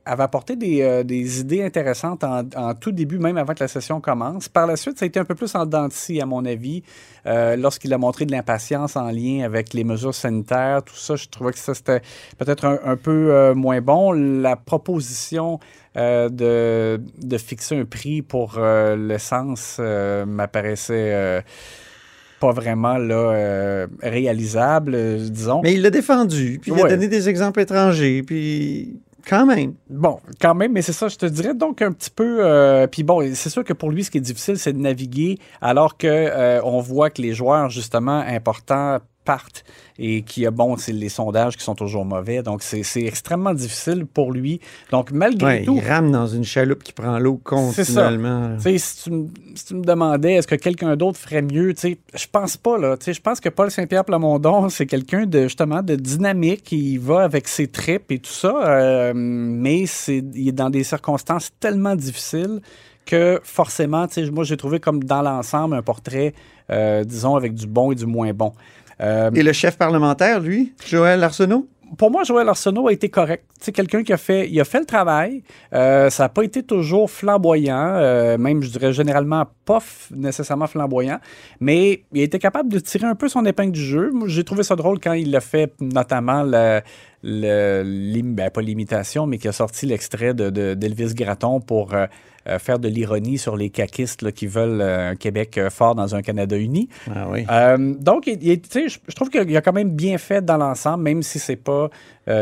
avait 0.05 0.23
apporté 0.23 0.56
des, 0.56 0.82
euh, 0.82 1.02
des 1.02 1.41
idées 1.41 1.62
intéressantes 1.62 2.25
en, 2.25 2.43
en 2.56 2.75
tout 2.75 2.93
début, 2.93 3.19
même 3.19 3.37
avant 3.37 3.55
que 3.55 3.62
la 3.62 3.69
session 3.69 4.00
commence. 4.00 4.49
Par 4.49 4.67
la 4.67 4.76
suite, 4.76 4.99
ça 4.99 5.05
a 5.05 5.06
été 5.06 5.20
un 5.20 5.25
peu 5.25 5.35
plus 5.35 5.55
en 5.55 5.67
dents 5.67 5.88
de 5.88 5.93
scie, 5.93 6.20
à 6.20 6.26
mon 6.26 6.44
avis, 6.44 6.82
euh, 7.26 7.56
lorsqu'il 7.56 7.93
a 7.93 7.99
montré 7.99 8.25
de 8.26 8.32
l'impatience 8.32 8.97
en 8.97 9.11
lien 9.11 9.43
avec 9.44 9.75
les 9.75 9.85
mesures 9.85 10.14
sanitaires. 10.14 10.82
Tout 10.82 10.97
ça, 10.97 11.17
je 11.17 11.29
trouvais 11.29 11.52
que 11.52 11.58
ça, 11.58 11.75
c'était 11.75 12.02
peut-être 12.38 12.64
un, 12.64 12.79
un 12.85 12.97
peu 12.97 13.32
euh, 13.32 13.55
moins 13.55 13.81
bon. 13.81 14.12
La 14.12 14.56
proposition 14.56 15.58
de, 15.94 17.00
de 17.20 17.38
fixer 17.38 17.76
un 17.79 17.85
prix 17.85 18.23
pour 18.23 18.58
l'essence 18.58 19.80
m'apparaissait... 19.80 21.42
pas 22.40 22.52
vraiment 22.52 22.97
là, 22.97 23.33
euh, 23.35 23.87
réalisable, 24.02 24.95
euh, 24.95 25.28
disons. 25.28 25.61
Mais 25.62 25.75
il 25.75 25.83
l'a 25.83 25.90
défendu, 25.90 26.59
puis 26.62 26.73
il 26.75 26.80
a 26.83 26.88
donné 26.88 27.07
des 27.07 27.28
exemples 27.28 27.61
étrangers, 27.61 28.23
puis 28.23 28.97
quand 29.27 29.47
même. 29.47 29.75
Bon, 29.89 30.21
quand 30.41 30.55
même, 30.55 30.73
mais 30.73 30.83
c'est 30.83 30.93
ça, 30.93 31.09
je 31.09 31.17
te 31.17 31.27
dirais 31.27 31.55
donc 31.55 31.83
un 31.83 31.93
petit 31.93 32.11
peu. 32.11 32.39
euh, 32.45 32.87
Puis 32.87 33.03
bon, 33.03 33.21
c'est 33.35 33.50
sûr 33.50 33.65
que 33.65 33.73
pour 33.73 33.91
lui, 33.91 34.05
ce 34.05 34.11
qui 34.11 34.19
est 34.19 34.21
difficile, 34.23 34.59
c'est 34.59 34.73
de 34.73 34.79
naviguer, 34.79 35.39
alors 35.61 35.97
que 35.97 36.07
euh, 36.07 36.61
on 36.65 36.81
voit 36.81 37.11
que 37.11 37.23
les 37.23 37.33
joueurs 37.35 37.71
justement 37.71 38.21
importants 38.21 38.99
partent 39.25 39.65
et 39.99 40.23
qu'il 40.23 40.43
y 40.43 40.47
a 40.47 40.50
bon, 40.50 40.77
c'est 40.77 40.93
les 40.93 41.09
sondages 41.11 41.57
qui 41.57 41.62
sont 41.62 41.75
toujours 41.75 42.05
mauvais, 42.05 42.43
donc 42.43 42.62
c'est 42.62 42.83
extrêmement 43.03 43.53
difficile 43.53 44.07
pour 44.07 44.33
lui. 44.33 44.61
Donc 44.91 45.12
malgré 45.12 45.47
Ouais, 45.47 45.65
tout, 45.65 45.77
il 45.77 45.87
rame 45.87 46.11
dans 46.11 46.27
une 46.27 46.45
chaloupe 46.45 46.83
qui 46.83 46.93
prend 46.93 47.19
l'eau 47.19 47.41
ça. 47.45 47.50
continuellement. 47.50 48.57
Tu 48.57 48.62
sais, 48.62 48.79
si 48.79 49.03
tu, 49.05 49.11
me- 49.11 49.29
si 49.55 49.65
tu 49.67 49.75
me 49.75 49.83
demandais 49.85 50.35
est-ce 50.35 50.47
que 50.47 50.55
quelqu'un 50.55 50.97
d'autre 50.97 51.19
ferait 51.19 51.43
mieux, 51.43 51.75
tu 51.75 51.81
sais, 51.81 51.99
je 52.15 52.27
pense 52.31 52.57
pas 52.57 52.79
là. 52.79 52.97
Tu 52.97 53.05
sais, 53.07 53.12
je 53.12 53.21
pense 53.21 53.41
que 53.41 53.49
Paul 53.50 53.71
Saint-Pierre 53.71 54.05
Plamondon, 54.05 54.69
c'est 54.69 54.87
quelqu'un 54.87 55.27
de 55.27 55.43
justement 55.43 55.83
de 55.83 55.97
dynamique. 55.97 56.73
Il 56.73 56.99
va 56.99 57.23
avec 57.23 57.47
ses 57.49 57.67
tripes 57.69 58.11
et 58.11 58.19
tout 58.19 58.31
ça, 58.33 58.55
euh, 58.67 59.12
mais 59.15 59.85
c'est 59.87 60.25
il 60.35 60.49
est 60.49 60.53
dans 60.53 60.71
des 60.71 60.85
circonstances 60.85 61.50
tellement 61.61 61.95
difficiles 61.95 62.61
que 63.07 63.41
forcément, 63.43 64.07
tu 64.07 64.25
sais, 64.25 64.31
moi 64.31 64.45
j'ai 64.45 64.57
trouvé 64.57 64.79
comme 64.79 65.03
dans 65.03 65.23
l'ensemble 65.23 65.75
un 65.75 65.83
portrait, 65.83 66.33
euh, 66.71 67.03
disons 67.03 67.35
avec 67.35 67.55
du 67.55 67.67
bon 67.67 67.91
et 67.91 67.95
du 67.97 68.07
moins 68.07 68.33
bon. 68.33 68.53
Euh, 69.00 69.30
Et 69.35 69.42
le 69.42 69.52
chef 69.52 69.76
parlementaire, 69.76 70.40
lui, 70.40 70.75
Joël 70.87 71.23
Arsenault? 71.25 71.66
pour 71.99 72.09
moi, 72.12 72.23
Joël 72.23 72.49
Arsenault 72.49 72.87
a 72.87 72.92
été 72.92 73.09
correct. 73.09 73.45
C'est 73.61 73.73
quelqu'un 73.73 74.04
qui 74.04 74.12
a 74.12 74.16
fait, 74.16 74.49
il 74.49 74.61
a 74.61 74.64
fait 74.64 74.78
le 74.78 74.87
travail. 74.87 75.42
Euh, 75.75 76.09
ça 76.09 76.23
n'a 76.25 76.28
pas 76.28 76.45
été 76.45 76.62
toujours 76.62 77.11
flamboyant, 77.11 77.95
euh, 77.97 78.38
même, 78.38 78.62
je 78.62 78.69
dirais, 78.71 78.92
généralement 78.92 79.45
pas 79.64 79.80
nécessairement 80.14 80.69
flamboyant, 80.69 81.19
mais 81.59 82.04
il 82.12 82.21
a 82.21 82.25
été 82.25 82.38
capable 82.38 82.69
de 82.73 82.78
tirer 82.78 83.07
un 83.09 83.16
peu 83.16 83.28
son 83.28 83.45
épingle 83.45 83.73
du 83.73 83.83
jeu. 83.85 84.12
J'ai 84.26 84.45
trouvé 84.45 84.62
ça 84.62 84.76
drôle 84.76 85.00
quand 85.00 85.14
il 85.14 85.35
a 85.35 85.40
fait 85.40 85.73
notamment 85.80 86.45
le- 86.45 86.80
ben, 88.23 88.50
pas 88.50 88.61
l'imitation, 88.62 89.26
mais 89.26 89.38
qui 89.38 89.49
a 89.49 89.52
sorti 89.52 89.87
l'extrait 89.87 90.33
de, 90.35 90.50
de- 90.50 90.75
d'Elvis 90.75 91.14
Gratton 91.14 91.61
pour 91.61 91.92
euh, 91.95 92.07
euh, 92.49 92.59
faire 92.59 92.78
de 92.78 92.88
l'ironie 92.88 93.38
sur 93.38 93.56
les 93.56 93.70
caquistes 93.70 94.23
là, 94.23 94.32
qui 94.32 94.47
veulent 94.47 94.80
euh, 94.80 95.11
un 95.11 95.16
Québec 95.16 95.59
euh, 95.59 95.70
fort 95.70 95.94
dans 95.94 96.14
un 96.14 96.23
Canada 96.23 96.56
uni. 96.56 96.88
Ah 97.14 97.28
oui. 97.30 97.44
Donc, 98.00 98.26
il- 98.26 98.42
il- 98.42 98.62
je, 98.73 98.99
je 99.06 99.14
trouve 99.14 99.28
qu'il 99.30 99.56
a 99.56 99.61
quand 99.61 99.73
même 99.73 99.90
bien 99.90 100.18
fait 100.18 100.44
dans 100.44 100.56
l'ensemble, 100.56 101.02
même 101.04 101.23
si 101.23 101.38
c'est 101.38 101.56
pas 101.56 101.90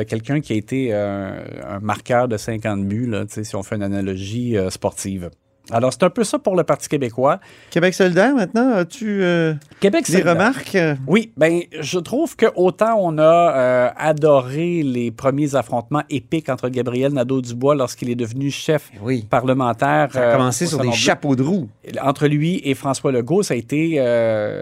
quelqu'un 0.06 0.40
qui 0.40 0.52
a 0.52 0.56
été 0.56 0.92
un 0.92 1.78
marqueur 1.80 2.28
de 2.28 2.36
50 2.36 2.84
buts, 2.86 3.06
là, 3.06 3.24
si 3.28 3.56
on 3.56 3.62
fait 3.62 3.76
une 3.76 3.82
analogie 3.82 4.56
sportive. 4.68 5.30
Alors, 5.70 5.92
c'est 5.92 6.02
un 6.02 6.10
peu 6.10 6.24
ça 6.24 6.38
pour 6.38 6.56
le 6.56 6.64
Parti 6.64 6.88
québécois. 6.88 7.40
Québec 7.70 7.92
solidaire, 7.94 8.34
maintenant, 8.34 8.72
as-tu 8.72 9.22
euh, 9.22 9.54
Québec 9.80 10.06
des 10.06 10.12
solidaire. 10.12 10.32
remarques? 10.34 10.78
Oui, 11.06 11.30
ben 11.36 11.60
je 11.78 11.98
trouve 11.98 12.36
que 12.36 12.46
autant 12.56 12.96
on 12.98 13.18
a 13.18 13.22
euh, 13.22 13.88
adoré 13.96 14.82
les 14.82 15.10
premiers 15.10 15.54
affrontements 15.54 16.02
épiques 16.08 16.48
entre 16.48 16.68
Gabriel 16.70 17.12
Nadeau-Dubois 17.12 17.74
lorsqu'il 17.74 18.08
est 18.10 18.14
devenu 18.14 18.50
chef 18.50 18.90
Oui. 19.02 19.26
parlementaire. 19.28 20.08
Ça 20.12 20.20
a 20.20 20.22
euh, 20.30 20.32
commencé 20.32 20.66
sur 20.66 20.78
des 20.80 20.92
chapeaux 20.92 21.36
de 21.36 21.42
roue. 21.42 21.68
Entre 22.02 22.26
lui 22.28 22.60
et 22.64 22.74
François 22.74 23.12
Legault, 23.12 23.42
ça 23.42 23.54
a 23.54 23.56
été 23.56 24.00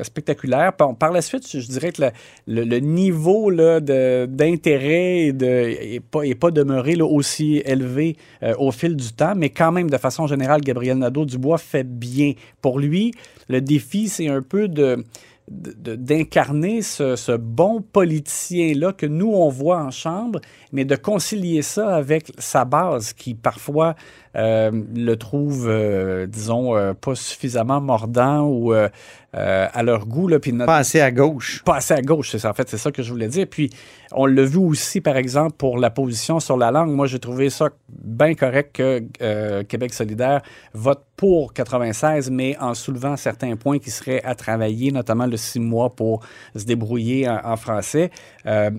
spectaculaire. 0.03 0.73
Par, 0.73 0.95
par 0.97 1.13
la 1.13 1.23
suite, 1.23 1.45
je 1.49 1.67
dirais 1.69 1.93
que 1.93 2.03
le, 2.03 2.11
le- 2.49 2.65
le 2.65 2.79
niveau 2.81 3.51
d'intérêt 3.53 5.33
n'est 5.33 6.01
pas, 6.01 6.23
est 6.23 6.35
pas 6.35 6.51
demeuré 6.51 6.95
là, 6.97 7.05
aussi 7.07 7.63
élevé 7.65 8.17
au 8.59 8.71
fil 8.73 8.97
du 8.97 9.13
temps, 9.13 9.35
mais 9.37 9.51
quand 9.51 9.73
même, 9.73 9.89
de 9.91 9.97
façon 9.97 10.27
générale, 10.27 10.61
Gabriel 10.61 10.96
Nadeau-Dubois 10.97 11.59
fait 11.59 11.85
bien. 11.85 12.33
Pour 12.61 12.79
lui, 12.79 13.13
le 13.49 13.61
défi, 13.61 14.09
c'est 14.09 14.29
un 14.29 14.43
peu 14.43 14.69
de 14.69 15.05
d'incarner 15.49 16.83
ce, 16.83 17.15
ce 17.15 17.31
bon 17.31 17.81
politicien-là 17.81 18.93
que 18.93 19.07
nous, 19.07 19.31
on 19.33 19.49
voit 19.49 19.81
en 19.81 19.93
chambre, 19.93 20.41
mais 20.73 20.85
de 20.85 20.97
concilier 20.97 21.63
ça 21.63 21.95
avec 21.95 22.33
sa 22.39 22.65
base 22.65 23.13
qui, 23.13 23.35
parfois, 23.35 23.95
euh, 24.37 24.71
le 24.95 25.15
trouve, 25.17 25.67
euh, 25.69 26.27
disons, 26.27 26.77
euh, 26.77 26.93
pas 26.93 27.15
suffisamment 27.15 27.81
mordant 27.81 28.43
ou 28.47 28.73
à 28.73 29.83
leur 29.83 30.07
goût. 30.07 30.29
Là, 30.29 30.39
notre- 30.53 30.65
Pas 30.65 30.77
assez 30.79 30.99
à 31.01 31.11
gauche. 31.11 31.63
pas 31.63 31.77
assez 31.77 31.93
à 31.93 32.01
gauche, 32.01 32.31
c'est 32.31 32.39
ça. 32.39 32.49
En 32.49 32.55
fait, 32.55 32.71
c'est 32.71 32.79
ça 32.79 32.91
que 32.91 33.03
je 33.03 33.11
voulais 33.11 33.29
dire. 33.29 33.47
Puis, 33.51 33.69
on 34.13 34.25
l'a 34.25 34.45
vu 34.45 34.57
aussi, 34.57 35.03
par 35.03 35.17
exemple, 35.19 35.57
pour 35.59 35.77
la 35.79 35.91
position 35.91 36.41
sur 36.41 36.57
la 36.57 36.71
langue. 36.71 36.91
Moi, 36.91 37.07
j'ai 37.07 37.19
trouvé 37.19 37.51
ça 37.51 37.69
bien 37.91 38.35
correct 38.35 38.75
que 38.77 39.63
Québec 39.65 39.93
solidaire 39.93 40.41
vote 40.73 41.03
pour 41.17 41.53
96, 41.53 42.31
mais 42.31 42.57
en 42.61 42.73
soulevant 42.73 43.17
certains 43.19 43.57
points 43.57 43.79
qui 43.79 43.91
seraient 43.91 44.23
à 44.25 44.35
travailler, 44.35 44.91
notamment 44.91 45.27
le 45.27 45.37
six 45.37 45.61
mois 45.61 45.95
pour 45.95 46.25
se 46.55 46.65
débrouiller 46.65 47.29
en, 47.29 47.41
en 47.45 47.57
français. 47.59 48.11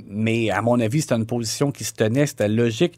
Mais 0.08 0.50
à 0.50 0.64
mon 0.64 0.80
avis, 0.80 1.02
c'était 1.02 1.16
une 1.16 1.28
position 1.28 1.72
qui 1.72 1.84
se 1.84 1.94
tenait, 1.94 2.26
c'était 2.26 2.48
logique. 2.50 2.98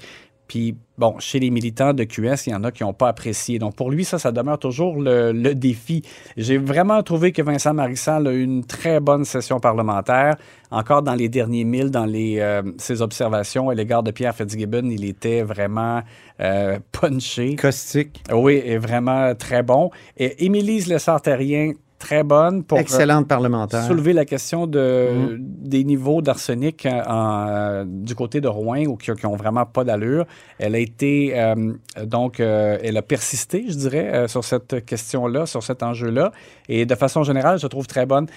Puis, 0.50 0.76
bon, 0.98 1.20
chez 1.20 1.40
les 1.40 1.52
militants 1.52 1.94
de 1.94 2.04
QS, 2.04 2.48
il 2.48 2.50
y 2.50 2.56
en 2.56 2.64
a 2.64 2.72
qui 2.72 2.82
n'ont 2.84 2.92
pas 2.92 3.08
apprécié. 3.08 3.60
Donc, 3.60 3.76
pour 3.76 3.92
lui, 3.92 4.04
ça, 4.04 4.18
ça 4.18 4.32
demeure 4.32 4.58
toujours 4.58 5.00
le, 5.00 5.32
le 5.32 5.54
défi. 5.54 6.02
J'ai 6.38 6.58
vraiment 6.58 7.04
trouvé 7.04 7.32
que 7.32 7.44
Vincent 7.44 7.76
Marissal 7.76 8.26
a 8.26 8.32
eu 8.32 8.42
une 8.42 8.66
très 8.66 9.00
bonne 9.00 9.26
session 9.26 9.60
parlementaire. 9.60 10.38
Encore 10.72 11.04
dans 11.04 11.14
les 11.14 11.30
derniers 11.30 11.66
milles, 11.66 11.92
dans 11.92 12.06
les, 12.06 12.40
euh, 12.40 12.64
ses 12.80 13.04
observations 13.04 13.70
à 13.70 13.76
l'égard 13.76 14.02
de 14.02 14.10
Pierre 14.10 14.36
Fitzgibbon, 14.36 14.90
il 14.90 15.06
était 15.06 15.44
vraiment 15.44 16.02
euh, 16.40 16.80
punché. 16.92 17.56
Caustique. 17.56 18.24
Oui, 18.34 18.60
et 18.66 18.80
vraiment 18.80 19.36
très 19.36 19.62
bon. 19.62 19.92
Et 20.18 20.46
Émilise 20.46 20.88
Lessard-Terrien, 20.88 21.74
très 22.00 22.24
bonne 22.24 22.64
pour... 22.64 22.78
euh, 22.78 22.82
Excellente 22.82 23.28
parlementaire. 23.28 23.84
soulever 23.86 24.14
la 24.14 24.26
question 24.26 24.66
de, 24.66 25.38
des 25.40 25.84
niveaux 25.84 26.22
d'arsenic 26.22 26.86
euh, 26.86 27.02
euh, 27.08 27.86
du 27.88 28.16
côté 28.16 28.42
de 28.42 28.48
Rouen 28.48 28.86
ou 28.86 28.96
qui, 28.96 29.12
qui 29.14 29.26
ont 29.26 29.36
vraiment 29.36 29.66
pas 29.66 29.84
d'allure. 29.84 30.26
Elle 30.58 30.74
a 30.76 30.80
été 30.80 31.40
euh, 31.40 31.74
donc 32.06 32.40
euh, 32.40 32.78
elle 32.82 32.98
a 32.98 33.02
persisté, 33.02 33.66
je 33.68 33.76
dirais, 33.76 34.28
sur 34.28 34.44
cette 34.44 34.86
question-là, 34.86 35.46
sur 35.46 35.62
cet 35.62 35.84
enjeu-là. 35.84 36.32
Et 36.70 36.86
de 36.86 36.96
façon 36.96 37.24
générale, 37.24 37.60
je 37.60 37.68
trouve 37.68 37.86
très 37.86 38.06
bonne. 38.06 38.28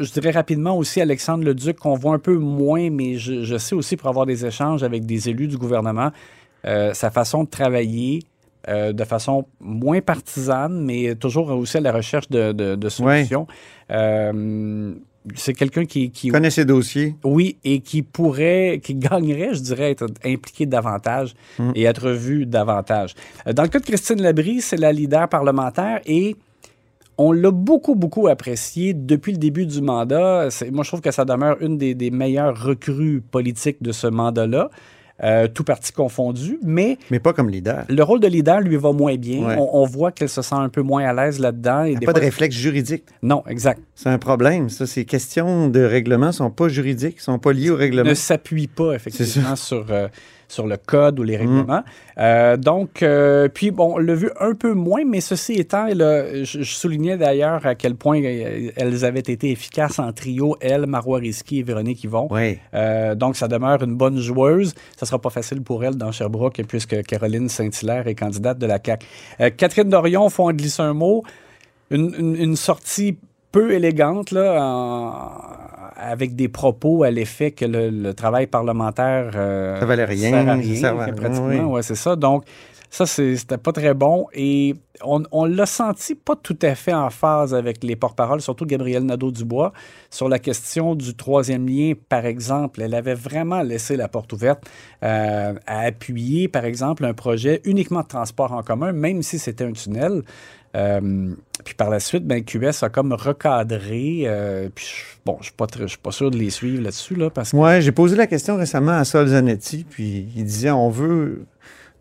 Je 0.00 0.12
dirais 0.12 0.30
rapidement 0.30 0.76
aussi 0.76 1.00
Alexandre 1.00 1.44
Leduc 1.44 1.78
qu'on 1.78 1.94
voit 1.94 2.14
un 2.14 2.18
peu 2.18 2.36
moins, 2.36 2.90
mais 2.90 3.16
je, 3.16 3.42
je 3.42 3.56
sais 3.56 3.74
aussi 3.74 3.96
pour 3.96 4.08
avoir 4.08 4.26
des 4.26 4.44
échanges 4.46 4.82
avec 4.82 5.06
des 5.06 5.28
élus 5.30 5.48
du 5.48 5.56
gouvernement, 5.56 6.10
sa 6.64 7.10
façon 7.10 7.44
de 7.44 7.48
travailler. 7.48 8.20
Euh, 8.68 8.92
de 8.92 9.04
façon 9.04 9.46
moins 9.60 10.00
partisane, 10.00 10.84
mais 10.84 11.14
toujours 11.14 11.48
aussi 11.50 11.76
à 11.78 11.80
la 11.80 11.92
recherche 11.92 12.28
de, 12.28 12.52
de- 12.52 12.74
de 12.76 12.88
solutions. 12.88 13.46
Euh, 13.90 14.94
c'est 15.34 15.52
quelqu'un 15.52 15.84
qui, 15.84 16.10
qui 16.10 16.28
connaît 16.28 16.50
ses 16.50 16.64
dossiers. 16.64 17.14
oui, 17.24 17.56
et 17.64 17.80
qui 17.80 18.02
pourrait, 18.02 18.80
qui 18.82 18.94
gagnerait, 18.94 19.52
je 19.54 19.60
dirais, 19.60 19.90
être 19.90 20.06
impliqué 20.24 20.64
davantage 20.64 21.34
et 21.74 21.82
être 21.84 22.10
vu 22.10 22.46
davantage. 22.46 23.14
Euh, 23.46 23.52
Dans 23.52 23.62
le 23.62 23.68
cas 23.68 23.78
de 23.80 23.84
Christine 23.84 24.22
Labrie, 24.22 24.60
c'est 24.62 24.76
la 24.78 24.92
leader 24.92 25.28
parlementaire 25.28 26.00
et 26.06 26.36
on 27.18 27.32
l'a 27.32 27.50
beaucoup, 27.50 27.94
beaucoup 27.96 28.28
apprécié 28.28 28.94
depuis 28.94 29.32
le 29.32 29.38
début 29.38 29.66
du 29.66 29.82
mandat. 29.82 30.48
Moi, 30.70 30.84
je 30.84 30.88
trouve 30.88 31.00
que 31.00 31.10
ça 31.10 31.24
demeure 31.24 31.56
une 31.60 31.76
des, 31.76 31.94
des 31.94 32.10
meilleures 32.12 32.56
recrues 32.62 33.20
politiques 33.20 33.82
de 33.82 33.90
ce 33.92 34.06
mandat-là, 34.06 34.70
euh, 35.22 35.48
tout 35.48 35.64
parti 35.64 35.92
confondu, 35.92 36.58
mais 36.62 36.96
Mais 37.10 37.18
pas 37.18 37.32
comme 37.32 37.48
leader. 37.50 37.84
le 37.88 38.02
rôle 38.02 38.20
de 38.20 38.28
leader 38.28 38.60
lui 38.60 38.76
va 38.76 38.92
moins 38.92 39.16
bien. 39.16 39.44
Ouais. 39.46 39.56
On, 39.58 39.82
on 39.82 39.84
voit 39.84 40.12
qu'elle 40.12 40.28
se 40.28 40.42
sent 40.42 40.54
un 40.54 40.68
peu 40.68 40.82
moins 40.82 41.04
à 41.04 41.12
l'aise 41.12 41.38
là-dedans. 41.40 41.84
et 41.84 41.88
Il 41.90 41.94
n'y 41.94 42.00
des 42.00 42.06
a 42.06 42.12
pas 42.12 42.18
de 42.18 42.24
réflexe 42.24 42.54
juridique. 42.54 43.04
Non, 43.22 43.42
exact. 43.48 43.80
C'est 43.94 44.08
un 44.10 44.18
problème. 44.18 44.68
Ça, 44.68 44.86
ces 44.86 45.04
questions 45.04 45.68
de 45.68 45.80
règlement 45.80 46.30
sont 46.32 46.50
pas 46.50 46.68
juridiques, 46.68 47.20
sont 47.20 47.38
pas 47.38 47.52
liées 47.52 47.70
au 47.70 47.76
règlement. 47.76 48.08
ne 48.08 48.14
s'appuie 48.14 48.68
pas 48.68 48.92
effectivement 48.94 49.56
sur, 49.56 49.86
euh, 49.90 50.08
sur 50.48 50.66
le 50.66 50.76
code 50.78 51.20
ou 51.20 51.22
les 51.22 51.36
règlements. 51.36 51.82
Euh, 52.18 52.56
donc, 52.56 53.02
euh, 53.02 53.48
puis 53.48 53.70
bon, 53.70 53.94
on 53.94 53.98
l'a 53.98 54.14
vu 54.14 54.30
un 54.40 54.54
peu 54.54 54.72
moins, 54.72 55.04
mais 55.06 55.20
ceci 55.20 55.52
étant, 55.54 55.88
je, 55.90 56.42
je 56.42 56.62
soulignais 56.74 57.16
d'ailleurs 57.18 57.66
à 57.66 57.74
quel 57.74 57.94
point 57.94 58.20
euh, 58.22 58.70
elles 58.74 59.04
avaient 59.04 59.20
été 59.20 59.50
efficaces 59.50 59.98
en 59.98 60.10
trio, 60.12 60.56
elle, 60.60 60.86
Marois 60.86 61.18
Risky 61.18 61.58
et 61.60 61.62
Véronique 61.62 62.02
Yvon. 62.04 62.28
Oui. 62.30 62.58
Euh, 62.74 63.14
donc, 63.14 63.36
ça 63.36 63.46
demeure 63.46 63.82
une 63.82 63.94
bonne 63.96 64.18
joueuse. 64.18 64.74
Ça 64.96 65.04
sera 65.06 65.18
pas 65.20 65.30
facile 65.30 65.62
pour 65.62 65.84
elle 65.84 65.96
dans 65.96 66.10
Sherbrooke, 66.12 66.62
puisque 66.66 67.02
Caroline 67.04 67.48
Saint-Hilaire 67.48 68.06
est 68.08 68.14
candidate 68.14 68.58
de 68.58 68.66
la 68.66 68.78
CAQ. 68.84 69.06
Catherine 69.56 69.88
Dorion, 69.90 70.28
faut 70.30 70.44
en 70.44 70.52
glisser 70.52 70.82
un 70.82 70.94
mot? 70.94 71.22
Une, 71.90 72.14
une- 72.18 72.36
une 72.36 72.56
sortie 72.56 73.16
peu 73.52 73.72
élégante, 73.72 74.30
là, 74.30 74.62
en- 74.62 75.30
avec 76.00 76.36
des 76.36 76.48
propos 76.48 77.02
à 77.02 77.10
l'effet 77.10 77.50
que 77.50 77.64
le, 77.64 77.90
le 77.90 78.14
travail 78.14 78.46
parlementaire 78.46 79.32
euh, 79.34 79.80
Ça 79.80 79.86
valait 79.86 80.04
rien, 80.04 80.30
sert 80.30 80.40
à 80.42 80.44
ça 80.44 80.54
rien, 80.54 81.04
rien, 81.04 81.12
pratiquement. 81.14 81.48
oui. 81.48 81.58
Ouais, 81.60 81.82
c'est 81.82 81.96
ça. 81.96 82.14
Donc, 82.14 82.44
ça, 82.90 83.04
c'était 83.04 83.58
pas 83.58 83.72
très 83.72 83.92
bon. 83.94 84.26
Et 84.32 84.74
on, 85.04 85.22
on 85.32 85.44
l'a 85.44 85.66
senti 85.66 86.14
pas 86.14 86.36
tout 86.36 86.56
à 86.62 86.74
fait 86.74 86.94
en 86.94 87.10
phase 87.10 87.52
avec 87.54 87.84
les 87.84 87.96
porte-paroles, 87.96 88.40
surtout 88.40 88.64
Gabriel 88.64 89.02
Nadeau-Dubois, 89.04 89.72
sur 90.08 90.28
la 90.28 90.38
question 90.38 90.94
du 90.94 91.14
troisième 91.14 91.68
lien, 91.68 91.92
par 92.08 92.24
exemple. 92.24 92.80
Elle 92.80 92.94
avait 92.94 93.14
vraiment 93.14 93.60
laissé 93.62 93.96
la 93.96 94.08
porte 94.08 94.32
ouverte 94.32 94.64
euh, 95.02 95.52
à 95.66 95.80
appuyer, 95.80 96.48
par 96.48 96.64
exemple, 96.64 97.04
un 97.04 97.12
projet 97.12 97.60
uniquement 97.64 98.00
de 98.00 98.06
transport 98.08 98.52
en 98.52 98.62
commun, 98.62 98.92
même 98.92 99.22
si 99.22 99.38
c'était 99.38 99.64
un 99.64 99.72
tunnel. 99.72 100.22
Euh, 100.76 101.32
puis 101.64 101.74
par 101.74 101.90
la 101.90 101.98
suite, 102.00 102.26
ben, 102.26 102.44
QS 102.44 102.82
a 102.82 102.88
comme 102.88 103.12
recadré. 103.12 104.22
euh, 104.26 104.68
puis 104.74 104.84
je- 104.86 105.16
bon, 105.24 105.38
je 105.40 105.50
je 105.80 105.86
suis 105.86 105.98
pas 105.98 106.12
sûr 106.12 106.30
de 106.30 106.36
les 106.38 106.50
suivre 106.50 106.82
là-dessus, 106.82 107.14
là, 107.14 107.30
parce 107.30 107.52
que 107.52 107.56
Ouais, 107.56 107.80
j'ai 107.80 107.92
posé 107.92 108.16
la 108.16 108.26
question 108.26 108.56
récemment 108.56 108.92
à 108.92 109.04
Sol 109.04 109.26
Zanetti, 109.28 109.84
puis 109.88 110.28
il 110.36 110.44
disait 110.44 110.70
on 110.70 110.90
veut 110.90 111.46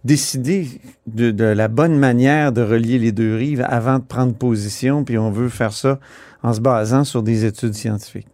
décider 0.04 0.68
de, 1.08 1.32
de 1.32 1.44
la 1.44 1.68
bonne 1.68 1.98
manière 1.98 2.52
de 2.52 2.62
relier 2.62 3.00
les 3.00 3.12
deux 3.12 3.36
rives 3.36 3.66
avant 3.68 4.00
de 4.00 4.04
prendre 4.04 4.34
position, 4.34 5.04
puis 5.04 5.18
on 5.18 5.32
veut 5.32 5.50
faire 5.50 5.74
ça 5.74 6.00
en 6.44 6.54
se 6.54 6.62
basant 6.62 7.04
sur 7.04 7.24
des 7.24 7.46
études 7.46 7.74
scientifiques. 7.74 8.28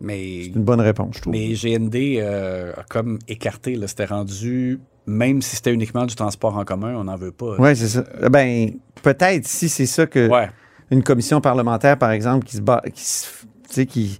Mais 0.00 0.42
C'est 0.44 0.56
une 0.56 0.64
bonne 0.64 0.80
réponse, 0.80 1.16
je 1.16 1.20
trouve. 1.22 1.32
Mais 1.34 1.52
GND 1.54 1.94
euh, 2.18 2.72
a 2.76 2.82
comme 2.84 3.18
écarté, 3.28 3.78
c'était 3.86 4.06
rendu, 4.06 4.80
même 5.06 5.42
si 5.42 5.56
c'était 5.56 5.72
uniquement 5.72 6.06
du 6.06 6.14
transport 6.14 6.56
en 6.56 6.64
commun, 6.64 6.94
on 6.96 7.04
n'en 7.04 7.16
veut 7.16 7.32
pas. 7.32 7.56
Oui, 7.58 7.74
c'est 7.76 7.88
ça. 7.88 8.04
Euh, 8.22 8.28
Ben, 8.28 8.70
peut-être 9.02 9.46
si 9.46 9.68
c'est 9.68 9.86
ça 9.86 10.06
que 10.06 10.28
Ouais. 10.28 10.48
une 10.90 11.02
commission 11.02 11.40
parlementaire, 11.40 11.98
par 11.98 12.10
exemple, 12.12 12.44
qui 12.46 12.56
se, 12.56 12.60
ba- 12.60 12.82
qui 12.94 13.02
se, 13.04 13.80
qui 13.82 14.18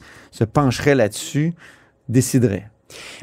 pencherait 0.53 0.95
là-dessus, 0.95 1.55
déciderait. 2.09 2.69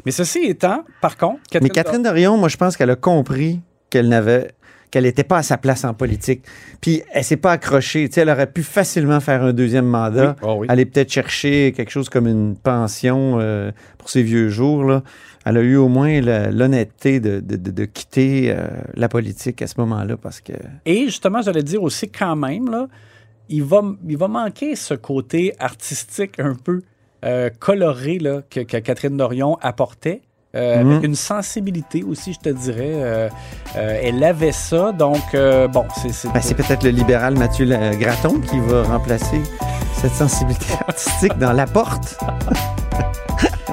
Mais 0.04 0.12
ceci 0.12 0.40
étant, 0.46 0.84
par 1.00 1.16
contre, 1.16 1.40
Catherine, 1.50 1.62
Mais 1.62 1.70
Catherine 1.70 2.02
Dorion, 2.02 2.36
moi, 2.36 2.48
je 2.48 2.56
pense 2.56 2.76
qu'elle 2.76 2.90
a 2.90 2.96
compris 2.96 3.60
qu'elle 3.90 4.08
n'avait 4.08 4.50
qu'elle 4.90 5.04
n'était 5.04 5.22
pas 5.22 5.36
à 5.38 5.42
sa 5.44 5.56
place 5.56 5.84
en 5.84 5.94
politique. 5.94 6.44
Puis 6.80 7.02
elle 7.12 7.22
s'est 7.22 7.36
pas 7.36 7.52
accrochée. 7.52 8.08
Tu 8.08 8.14
sais, 8.16 8.22
elle 8.22 8.28
aurait 8.30 8.50
pu 8.50 8.64
facilement 8.64 9.20
faire 9.20 9.44
un 9.44 9.52
deuxième 9.52 9.84
mandat. 9.86 10.34
Oui. 10.42 10.48
Oh 10.48 10.56
oui. 10.58 10.66
Aller 10.68 10.84
peut-être 10.84 11.12
chercher 11.12 11.72
quelque 11.76 11.90
chose 11.92 12.08
comme 12.08 12.26
une 12.26 12.56
pension 12.56 13.36
euh, 13.38 13.70
pour 13.98 14.10
ses 14.10 14.24
vieux 14.24 14.48
jours. 14.48 14.82
Là. 14.82 15.04
Elle 15.46 15.56
a 15.56 15.60
eu 15.62 15.76
au 15.76 15.88
moins 15.88 16.20
l'honnêteté 16.20 17.18
de, 17.20 17.40
de- 17.40 17.56
de- 17.56 17.70
de 17.70 17.84
quitter 17.86 18.50
euh, 18.54 18.66
la 18.94 19.08
politique 19.08 19.62
à 19.62 19.66
ce 19.66 19.74
moment-là 19.78 20.16
parce 20.16 20.40
que 20.40 20.52
Et 20.84 21.04
justement, 21.06 21.40
j'allais 21.42 21.62
dire 21.62 21.82
aussi 21.82 22.08
quand 22.10 22.36
même, 22.36 22.70
là, 22.70 22.86
il 23.48 23.64
va, 23.64 23.82
il 24.08 24.16
va 24.18 24.28
manquer 24.28 24.76
ce 24.76 24.94
côté 24.94 25.54
artistique 25.58 26.38
un 26.38 26.54
peu 26.54 26.82
euh, 27.24 27.48
coloré 27.58 28.18
là, 28.18 28.42
que, 28.50 28.60
que 28.60 28.76
Catherine 28.78 29.16
Dorion 29.16 29.56
apportait. 29.62 30.20
euh, 30.54 30.82
Mhm. 30.84 30.90
Avec 30.90 31.04
une 31.04 31.14
sensibilité 31.14 32.02
aussi, 32.02 32.32
je 32.34 32.38
te 32.40 32.48
dirais. 32.50 33.28
Elle 33.74 34.22
avait 34.24 34.52
ça, 34.52 34.92
donc 34.92 35.22
bon, 35.72 35.84
c'est... 36.02 36.12
c'est- 36.12 36.28
Ben, 36.32 36.40
c'est 36.42 36.54
peut-être 36.54 36.82
le 36.84 36.90
libéral 36.90 37.36
Mathieu 37.38 37.66
Gratton 37.98 38.40
qui 38.40 38.58
va 38.60 38.82
remplacer 38.84 39.40
cette 39.94 40.12
sensibilité 40.12 40.66
artistique 40.88 41.36
dans 41.38 41.52
la 41.52 41.66
porte. 41.66 42.18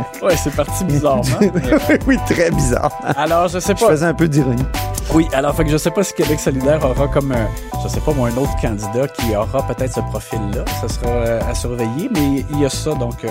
Ouais, 0.22 0.36
c'est 0.36 0.56
parti 0.56 0.84
bizarrement. 0.84 1.24
oui, 2.08 2.18
très 2.28 2.50
bizarre. 2.52 2.92
Alors, 3.18 3.48
je 3.48 3.60
sais 3.60 3.74
Je 3.76 3.84
pas. 3.86 3.92
faisais 3.92 4.06
un 4.06 4.14
peu 4.14 4.28
d'ironie. 4.28 4.66
Oui, 5.14 5.28
alors 5.34 5.56
fait 5.56 5.64
que 5.64 5.70
je 5.72 5.78
sais 5.78 5.92
pas 5.92 6.04
si 6.04 6.14
Québec 6.14 6.40
solidaire 6.40 6.84
aura 6.84 7.08
comme 7.08 7.32
un, 7.32 7.48
je 7.82 7.88
sais 7.88 8.02
pas 8.02 8.12
moi, 8.12 8.28
un 8.30 8.38
autre 8.38 8.56
candidat 8.62 9.08
qui 9.08 9.34
aura 9.36 9.66
peut-être 9.66 9.94
ce 9.94 10.00
profil-là. 10.02 10.66
Ça 10.82 10.90
sera 10.90 11.08
euh, 11.10 11.40
à 11.50 11.56
surveiller, 11.56 12.10
mais 12.14 12.44
il 12.52 12.60
y 12.60 12.66
a 12.66 12.70
ça 12.70 12.94
donc 12.94 13.24
euh, 13.24 13.30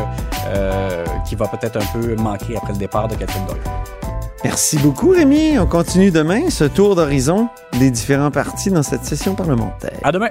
euh, 0.48 1.04
qui 1.28 1.34
va 1.34 1.46
peut-être 1.48 1.76
un 1.76 1.86
peu 2.00 2.14
manquer 2.16 2.56
après 2.56 2.72
le 2.72 2.78
départ 2.78 3.08
de 3.08 3.14
Catherine 3.16 3.44
Doyle. 3.44 3.60
Merci 4.42 4.78
beaucoup, 4.78 5.10
Rémi. 5.10 5.58
On 5.58 5.66
continue 5.66 6.10
demain 6.10 6.48
ce 6.48 6.64
tour 6.64 6.94
d'horizon 6.94 7.48
des 7.78 7.90
différents 7.90 8.30
partis 8.30 8.70
dans 8.70 8.82
cette 8.82 9.04
session 9.04 9.34
parlementaire. 9.34 9.98
À 10.02 10.12
demain. 10.12 10.30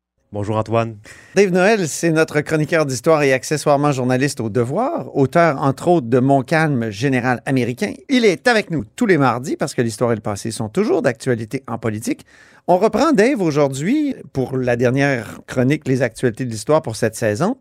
Bonjour 0.33 0.55
Antoine. 0.55 0.95
Dave 1.35 1.51
Noël, 1.51 1.89
c'est 1.89 2.09
notre 2.09 2.39
chroniqueur 2.39 2.85
d'histoire 2.85 3.21
et 3.21 3.33
accessoirement 3.33 3.91
journaliste 3.91 4.39
au 4.39 4.49
devoir, 4.49 5.13
auteur 5.13 5.61
entre 5.61 5.89
autres 5.89 6.07
de 6.07 6.19
Mon 6.19 6.41
calme 6.41 6.89
général 6.89 7.41
américain. 7.45 7.91
Il 8.07 8.23
est 8.23 8.47
avec 8.47 8.71
nous 8.71 8.85
tous 8.95 9.05
les 9.05 9.17
mardis 9.17 9.57
parce 9.57 9.73
que 9.73 9.81
l'histoire 9.81 10.13
et 10.13 10.15
le 10.15 10.21
passé 10.21 10.51
sont 10.51 10.69
toujours 10.69 11.01
d'actualité 11.01 11.63
en 11.67 11.77
politique. 11.77 12.25
On 12.67 12.77
reprend 12.77 13.11
Dave 13.11 13.41
aujourd'hui 13.41 14.15
pour 14.31 14.57
la 14.57 14.77
dernière 14.77 15.41
chronique 15.47 15.85
Les 15.85 16.01
actualités 16.01 16.45
de 16.45 16.51
l'histoire 16.51 16.81
pour 16.81 16.95
cette 16.95 17.17
saison. 17.17 17.57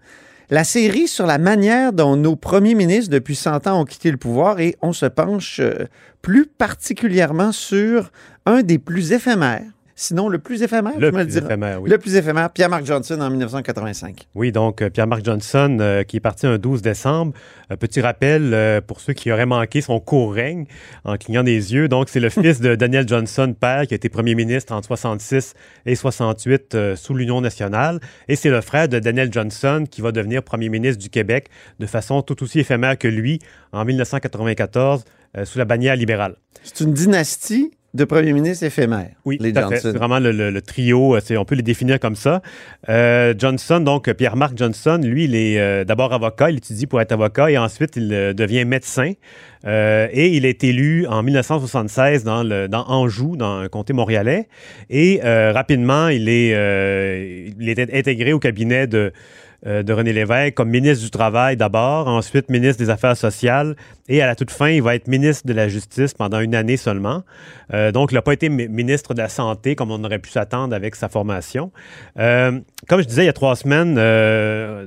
La 0.49 0.63
série 0.63 1.09
sur 1.09 1.27
la 1.27 1.39
manière 1.39 1.93
dont 1.93 2.15
nos 2.15 2.37
premiers 2.37 2.77
ministres 2.77 3.11
depuis 3.11 3.35
100 3.35 3.67
ans 3.67 3.81
ont 3.81 3.85
quitté 3.85 4.13
le 4.13 4.17
pouvoir 4.17 4.61
et 4.61 4.77
on 4.81 4.93
se 4.93 5.07
penche 5.07 5.59
euh, 5.59 5.87
plus 6.23 6.47
particulièrement 6.47 7.51
sur 7.51 8.13
un 8.47 8.63
des 8.63 8.79
plus 8.79 9.13
éphémères, 9.13 9.67
sinon 10.01 10.29
le 10.31 10.39
plus 10.39 10.63
éphémère, 10.63 10.95
Le 10.99 11.13
me 11.13 11.19
le 11.19 11.25
plus 11.25 11.33
diras. 11.35 11.47
éphémère, 11.47 11.83
oui. 11.83 11.91
Le 11.91 11.99
plus 11.99 12.17
éphémère, 12.17 12.51
Pierre-Marc 12.51 12.87
Johnson 12.87 13.21
en 13.21 13.29
1985. 13.29 14.29
Oui, 14.35 14.51
donc 14.51 14.81
euh, 14.81 14.89
Pierre-Marc 14.89 15.25
Johnson, 15.25 15.77
euh, 15.81 16.03
qui 16.05 16.17
est 16.17 16.21
parti 16.21 16.47
un 16.47 16.57
12 16.57 16.81
décembre. 16.81 17.35
Un 17.69 17.77
petit 17.77 18.01
rappel 18.01 18.55
euh, 18.55 18.81
pour 18.81 19.01
ceux 19.01 19.13
qui 19.13 19.31
auraient 19.31 19.47
manqué 19.47 19.83
son 19.83 20.01
court 20.01 20.33
règne 20.33 20.65
en 21.05 21.17
clignant 21.17 21.43
des 21.43 21.75
yeux. 21.75 21.87
Donc, 21.89 22.09
c'est 22.09 22.19
le 22.19 22.29
fils 22.41 22.61
de 22.61 22.75
Daniel 22.75 23.07
Johnson, 23.07 23.55
père, 23.59 23.87
qui 23.87 23.95
a 23.95 23.97
été 23.97 24.09
premier 24.09 24.35
ministre 24.35 24.73
entre 24.73 24.87
66 24.87 25.55
et 25.85 25.95
68 25.95 26.75
euh, 26.75 26.97
sous 26.97 27.15
l'Union 27.15 27.41
nationale. 27.41 28.01
Et 28.27 28.37
c'est 28.37 28.51
le 28.51 28.63
frère 28.63 28.89
de 28.89 28.99
Daniel 28.99 29.31
Johnson 29.33 29.85
qui 29.89 30.01
va 30.01 30.13
devenir 30.13 30.43
premier 30.43 30.71
ministre 30.71 31.01
du 31.01 31.11
Québec 31.11 31.49
de 31.79 31.87
façon 31.87 32.23
tout 32.23 32.43
aussi 32.43 32.61
éphémère 32.61 32.97
que 32.97 33.09
lui 33.09 33.39
en 33.73 33.85
1994 33.85 35.05
euh, 35.37 35.45
sous 35.45 35.59
la 35.59 35.65
bannière 35.65 35.95
libérale. 35.95 36.37
C'est 36.65 36.81
une 36.81 36.93
dynastie 36.93 37.71
de 37.93 38.05
premiers 38.05 38.33
ministres 38.33 38.65
éphémères. 38.65 39.11
Oui, 39.25 39.37
les 39.41 39.53
fait. 39.53 39.61
Johnson. 39.61 39.79
C'est 39.93 39.99
vraiment 39.99 40.21
le, 40.21 40.31
le- 40.31 40.51
le 40.51 40.63
trio, 40.63 41.17
euh, 41.17 41.21
on 41.37 41.45
peut 41.45 41.57
les 41.57 41.63
définir 41.63 41.99
comme 41.99 42.15
ça. 42.15 42.41
Euh, 42.89 43.35
Johnson, 43.37 43.81
donc 43.81 44.13
Pierre-Marc 44.13 44.57
Johnson, 44.57 45.01
lui, 45.03 45.25
il 45.25 45.35
est 45.35 45.59
euh, 45.59 45.85
d'abord 45.85 46.13
avocat, 46.13 46.51
il 46.51 46.59
étudie 46.59 46.87
pour 46.87 47.01
être 47.01 47.13
avocat 47.13 47.51
et 47.51 47.59
ensuite 47.59 47.97
il 47.97 48.13
euh, 48.13 48.33
devient 48.33 48.65
médecin. 48.65 49.13
Et 49.67 50.29
il 50.37 50.47
est 50.47 50.65
élu 50.65 51.07
en 51.07 51.23
1976 51.23 52.25
dans, 52.25 52.43
le, 52.43 52.67
dans 52.67 52.85
Anjou, 52.89 53.37
dans 53.37 53.59
un 53.59 53.69
comté 53.69 53.93
montréalais. 53.93 54.49
Et 54.89 55.21
rapidement, 55.23 56.09
il 56.09 56.31
est, 56.31 56.53
il 57.61 57.69
est 57.69 57.79
intégré 57.95 58.33
au 58.33 58.39
cabinet 58.39 58.87
de, 58.87 59.13
euh, 59.67 59.83
de 59.83 59.93
René 59.93 60.13
Lévesque 60.13 60.55
comme 60.55 60.71
ministre 60.71 61.05
du 61.05 61.11
Travail 61.11 61.57
d'abord, 61.57 62.09
ensuite 62.09 62.49
ministre 62.49 62.83
des 62.83 62.91
Affaires 62.91 63.17
sociales, 63.17 63.77
et 64.09 64.23
à 64.23 64.27
la 64.27 64.35
toute 64.35 64.51
fin, 64.51 64.69
il 64.69 64.83
va 64.83 64.95
être 64.95 65.07
ministre 65.09 65.47
de 65.47 65.53
la 65.53 65.69
Justice 65.69 66.15
pendant 66.15 66.41
une 66.41 66.55
année 66.55 66.77
seulement. 66.77 67.23
Euh, 67.73 67.93
donc, 67.93 68.11
il 68.13 68.15
n'a 68.15 68.23
pas 68.23 68.33
été 68.33 68.49
mi- 68.49 68.69
ministre 68.69 69.15
de 69.15 69.21
la 69.21 69.29
Santé 69.29 69.77
comme 69.77 69.91
on 69.91 70.03
aurait 70.05 70.19
pu 70.19 70.31
s'attendre 70.31 70.75
avec 70.75 70.97
sa 70.97 71.09
formation. 71.09 71.71
Euh, 72.19 72.59
comme 72.89 73.03
je 73.03 73.07
disais 73.07 73.23
il 73.23 73.27
y 73.27 73.29
a 73.29 73.33
trois 73.33 73.55
semaines, 73.57 73.95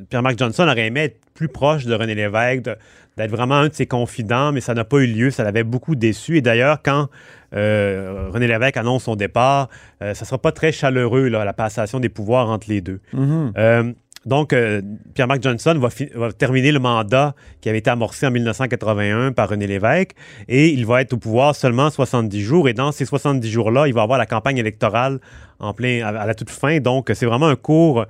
Pierre-Marc 0.10 0.38
Johnson 0.38 0.64
aurait 0.68 0.88
aimé 0.88 1.02
être 1.02 1.18
plus 1.34 1.48
proche 1.48 1.86
de 1.86 1.94
René 1.96 2.16
Lévesque, 2.16 2.70
d'être 3.18 3.30
vraiment 3.32 3.56
un 3.56 3.68
de 3.68 3.74
ses 3.74 3.86
confidents, 3.86 4.52
mais 4.52 4.62
ça 4.62 4.74
n'a 4.74 4.84
pas 4.86 4.98
eu 4.98 5.08
lieu. 5.08 5.30
Ça 5.32 5.44
l'avait 5.44 5.64
beaucoup 5.64 5.96
déçu. 5.96 6.38
Et 6.38 6.42
d'ailleurs, 6.42 6.80
quand 6.84 7.08
euh, 7.56 8.30
René 8.32 8.48
Lévesque 8.48 8.78
annonce 8.78 9.04
son 9.04 9.16
départ, 9.16 9.70
euh, 10.02 10.14
ça 10.16 10.26
ne 10.26 10.28
sera 10.28 10.38
pas 10.40 10.52
très 10.52 10.72
chaleureux, 10.72 11.28
là, 11.30 11.46
la 11.46 11.54
passation 11.54 12.00
des 12.00 12.10
pouvoirs 12.10 12.50
entre 12.50 12.68
les 12.70 12.82
deux. 12.82 13.00
Mhm. 13.14 13.54
Euh, 13.58 13.94
donc, 14.26 14.54
euh, 14.54 14.82
Pierre-Marc 15.14 15.44
Johnson 15.44 15.78
va, 16.16 16.32
terminer 16.32 16.72
le 16.72 16.80
mandat 16.80 17.36
qui 17.62 17.70
avait 17.70 17.80
été 17.80 17.90
amorcé 17.90 18.26
en 18.26 18.32
1981 18.32 19.34
par 19.34 19.50
René 19.50 19.68
Lévesque 19.68 20.12
et 20.48 20.70
il 20.70 20.86
va 20.86 21.02
être 21.02 21.14
au 21.14 21.18
pouvoir 21.18 21.56
seulement 21.56 21.90
70 21.90 22.42
jours. 22.42 22.70
Et 22.70 22.74
dans 22.74 22.92
ces 22.92 23.06
70 23.06 23.50
jours-là, 23.50 23.88
il 23.88 23.94
va 23.94 24.04
avoir 24.04 24.18
la 24.18 24.26
campagne 24.26 24.58
électorale 24.58 25.20
en 25.60 25.74
plein, 25.74 26.06
à, 26.06 26.26
la 26.26 26.36
toute 26.36 26.50
fin. 26.50 26.80
Donc, 26.80 27.12
c'est 27.14 27.26
vraiment 27.26 27.48
un 27.48 27.56
court, 27.56 28.06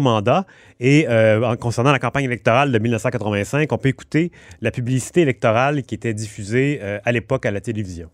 mandat. 0.00 0.44
Et 0.80 1.06
euh, 1.08 1.56
concernant 1.56 1.92
la 1.92 1.98
campagne 1.98 2.24
électorale 2.24 2.70
de 2.70 2.78
1985, 2.78 3.72
on 3.72 3.78
peut 3.78 3.88
écouter 3.88 4.32
la 4.60 4.70
publicité 4.70 5.22
électorale 5.22 5.82
qui 5.82 5.94
était 5.94 6.14
diffusée 6.14 6.80
euh, 6.82 6.98
à 7.04 7.12
l'époque 7.12 7.46
à 7.46 7.50
la 7.50 7.60
télévision. 7.60 8.10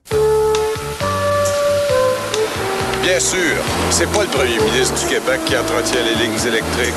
Bien 3.05 3.21
sûr, 3.21 3.55
c'est 3.91 4.11
pas 4.13 4.23
le 4.23 4.31
premier 4.31 4.59
ministre 4.59 4.99
du 4.99 5.15
Québec 5.15 5.39
qui 5.45 5.55
entretient 5.55 6.03
les 6.03 6.15
lignes 6.15 6.41
électriques. 6.47 6.95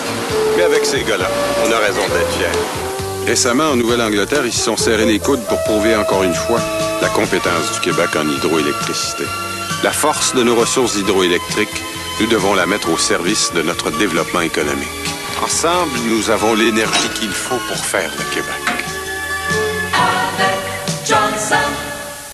Mais 0.55 0.63
avec 0.63 0.85
ces 0.85 1.03
gars-là, 1.03 1.27
on 1.65 1.69
a 1.69 1.77
raison 1.79 2.01
d'être 2.07 2.31
fiers. 2.31 3.27
Récemment, 3.27 3.71
en 3.71 3.75
Nouvelle-Angleterre, 3.75 4.45
ils 4.45 4.53
se 4.53 4.63
sont 4.63 4.77
serrés 4.77 5.05
les 5.05 5.19
coudes 5.19 5.43
pour 5.49 5.61
prouver 5.63 5.97
encore 5.97 6.23
une 6.23 6.33
fois 6.33 6.61
la 7.01 7.09
compétence 7.09 7.73
du 7.73 7.81
Québec 7.81 8.07
en 8.15 8.25
hydroélectricité. 8.25 9.25
La 9.83 9.91
force 9.91 10.33
de 10.33 10.43
nos 10.43 10.55
ressources 10.55 10.95
hydroélectriques, 10.95 11.83
nous 12.21 12.27
devons 12.27 12.53
la 12.53 12.65
mettre 12.65 12.89
au 12.89 12.97
service 12.97 13.51
de 13.53 13.61
notre 13.61 13.91
développement 13.97 14.41
économique. 14.41 14.87
Ensemble, 15.43 15.91
nous 16.09 16.29
avons 16.29 16.55
l'énergie 16.55 17.09
qu'il 17.15 17.31
faut 17.31 17.59
pour 17.67 17.83
faire 17.83 18.09
le 18.17 18.33
Québec. 18.33 18.77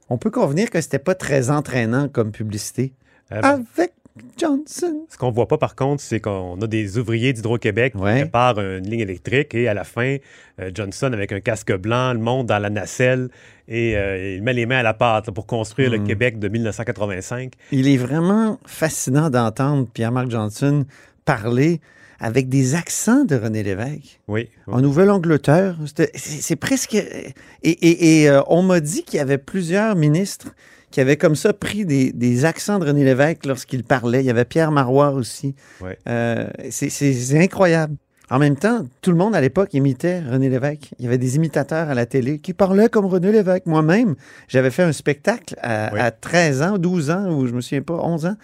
On 0.09 0.19
peut 0.19 0.29
convenir 0.29 0.69
que 0.69 0.79
c'était 0.79 0.99
pas 0.99 1.15
très 1.15 1.49
entraînant 1.49 2.07
comme 2.07 2.31
publicité. 2.31 2.93
Avec 3.29 3.93
Johnson. 4.37 5.05
Ce 5.09 5.17
qu'on 5.17 5.31
voit 5.31 5.47
pas, 5.47 5.57
par 5.57 5.75
contre, 5.75 6.01
c'est 6.01 6.19
qu'on 6.19 6.59
a 6.61 6.67
des 6.67 6.97
ouvriers 6.99 7.33
d'Hydro-Québec 7.33 7.93
Ouais. 7.95 8.13
qui 8.13 8.21
préparent 8.21 8.59
une 8.59 8.87
ligne 8.87 8.99
électrique 8.99 9.55
et 9.55 9.67
à 9.67 9.73
la 9.73 9.83
fin, 9.83 10.17
euh, 10.61 10.69
Johnson, 10.73 11.11
avec 11.13 11.31
un 11.31 11.39
casque 11.39 11.75
blanc, 11.75 12.13
le 12.13 12.19
monte 12.19 12.45
dans 12.47 12.59
la 12.59 12.69
nacelle 12.69 13.29
et 13.67 13.97
euh, 13.97 14.35
il 14.35 14.43
met 14.43 14.53
les 14.53 14.67
mains 14.67 14.77
à 14.79 14.83
la 14.83 14.93
pâte 14.93 15.27
là, 15.27 15.33
pour 15.33 15.47
construire 15.47 15.89
Hmm. 15.89 15.93
le 15.93 15.99
Québec 16.07 16.37
de 16.37 16.47
1985. 16.47 17.53
Il 17.71 17.87
est 17.87 17.97
vraiment 17.97 18.59
fascinant 18.67 19.29
d'entendre 19.31 19.87
Pierre-Marc 19.91 20.29
Johnson 20.29 20.85
parler 21.25 21.81
avec 22.19 22.49
des 22.49 22.75
accents 22.75 23.25
de 23.25 23.35
René 23.35 23.63
Lévesque. 23.63 24.19
Oui. 24.27 24.47
En 24.67 24.79
Nouvelle-Angleterre, 24.81 25.75
c'est 25.95 26.15
c'est 26.15 26.55
presque... 26.55 26.93
Et, 26.93 27.33
et- 27.63 28.21
et, 28.21 28.29
euh, 28.29 28.41
on 28.47 28.61
m'a 28.61 28.79
dit 28.79 29.03
qu'il 29.03 29.17
y 29.17 29.19
avait 29.21 29.37
plusieurs 29.39 29.95
ministres 29.95 30.49
qui 30.93 31.01
avaient 31.01 31.17
comme 31.17 31.35
ça 31.35 31.53
pris 31.53 31.85
des, 31.87 32.11
des 32.13 32.45
accents 32.45 32.77
de 32.77 32.85
René 32.85 33.03
Lévesque 33.03 33.47
lorsqu'il 33.47 33.83
parlait. 33.83 34.19
Il 34.19 34.27
y 34.27 34.29
avait 34.29 34.45
Pierre 34.45 34.71
Marois 34.71 35.09
aussi. 35.09 35.55
Ouais. 35.81 35.97
Euh, 36.07 36.45
c'est- 36.69 37.35
incroyable. 37.41 37.95
En 38.29 38.39
même 38.39 38.55
temps, 38.55 38.85
tout 39.01 39.11
le 39.11 39.17
monde 39.17 39.35
à 39.35 39.41
l'époque 39.41 39.73
imitait 39.73 40.19
René 40.21 40.49
Lévesque. 40.49 40.91
Il 40.97 41.05
y 41.05 41.07
avait 41.07 41.17
des 41.17 41.35
imitateurs 41.35 41.89
à 41.89 41.93
la 41.95 42.05
télé 42.05 42.39
qui 42.39 42.53
parlaient 42.53 42.89
comme 42.89 43.05
René 43.05 43.31
Lévesque. 43.31 43.65
Moi-même, 43.65 44.15
j'avais 44.47 44.69
fait 44.71 44.83
un 44.83 44.91
spectacle 44.93 45.55
à, 45.61 45.89
Oui. 45.93 45.99
à 45.99 46.11
13 46.11 46.61
ans, 46.61 46.77
12 46.77 47.09
ans, 47.11 47.29
ou 47.31 47.47
je 47.47 47.53
me 47.53 47.61
souviens 47.61 47.81
pas, 47.81 47.95
11 47.95 48.25
ans, 48.27 48.35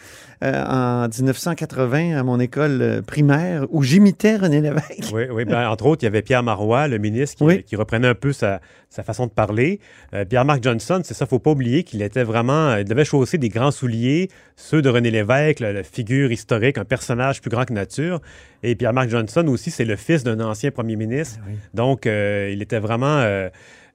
euh, 0.43 0.63
en 0.65 1.07
1980 1.07 2.17
à 2.17 2.23
mon 2.23 2.39
école 2.39 2.81
euh, 2.81 3.01
primaire, 3.01 3.65
où 3.69 3.81
j'imitais 3.83 4.35
René 4.35 4.59
Lévesque. 4.61 5.11
Oui, 5.13 5.23
oui. 5.31 5.45
Ben, 5.45 5.67
entre 5.69 5.85
autres, 5.85 6.03
il 6.03 6.05
y 6.05 6.09
avait 6.09 6.21
Pierre 6.23 6.43
Marois, 6.43 6.87
le 6.87 6.97
ministre, 6.97 7.37
qui, 7.37 7.43
Oui. 7.43 7.63
qui 7.63 7.75
reprenait 7.75 8.07
un 8.09 8.15
peu 8.15 8.33
sa, 8.33 8.59
sa 8.89 9.03
façon 9.03 9.27
de 9.27 9.31
parler. 9.31 9.79
Euh, 10.13 10.25
Pierre-Marc 10.25 10.63
Johnson, 10.63 11.01
c'est 11.03 11.13
ça, 11.13 11.25
faut 11.27 11.37
pas 11.39 11.51
oublier 11.51 11.83
qu'il 11.83 12.01
était 12.01 12.23
vraiment, 12.23 12.75
il 12.75 12.85
devait 12.85 13.05
chausser 13.05 13.37
des 13.37 13.49
grands 13.49 13.69
souliers, 13.71 14.29
ceux 14.55 14.81
de 14.81 14.89
René 14.89 15.11
Lévesque, 15.11 15.59
la, 15.59 15.71
la 15.73 15.83
figure 15.83 16.31
historique, 16.31 16.77
un 16.79 16.85
personnage 16.85 17.39
plus 17.41 17.51
grand 17.51 17.65
que 17.65 17.73
nature. 17.73 18.19
Et 18.63 18.75
Pierre-Marc 18.75 19.09
Johnson 19.09 19.45
aussi, 19.47 19.69
c'est 19.69 19.85
le 19.85 19.95
fils 19.95 20.23
d'un 20.23 20.39
ancien 20.39 20.71
premier 20.71 20.95
ministre. 20.95 21.39
Donc, 21.73 22.07
euh, 22.07 22.49
il 22.51 22.61
était 22.61 22.79
vraiment... 22.79 23.19
euh, 23.19 23.49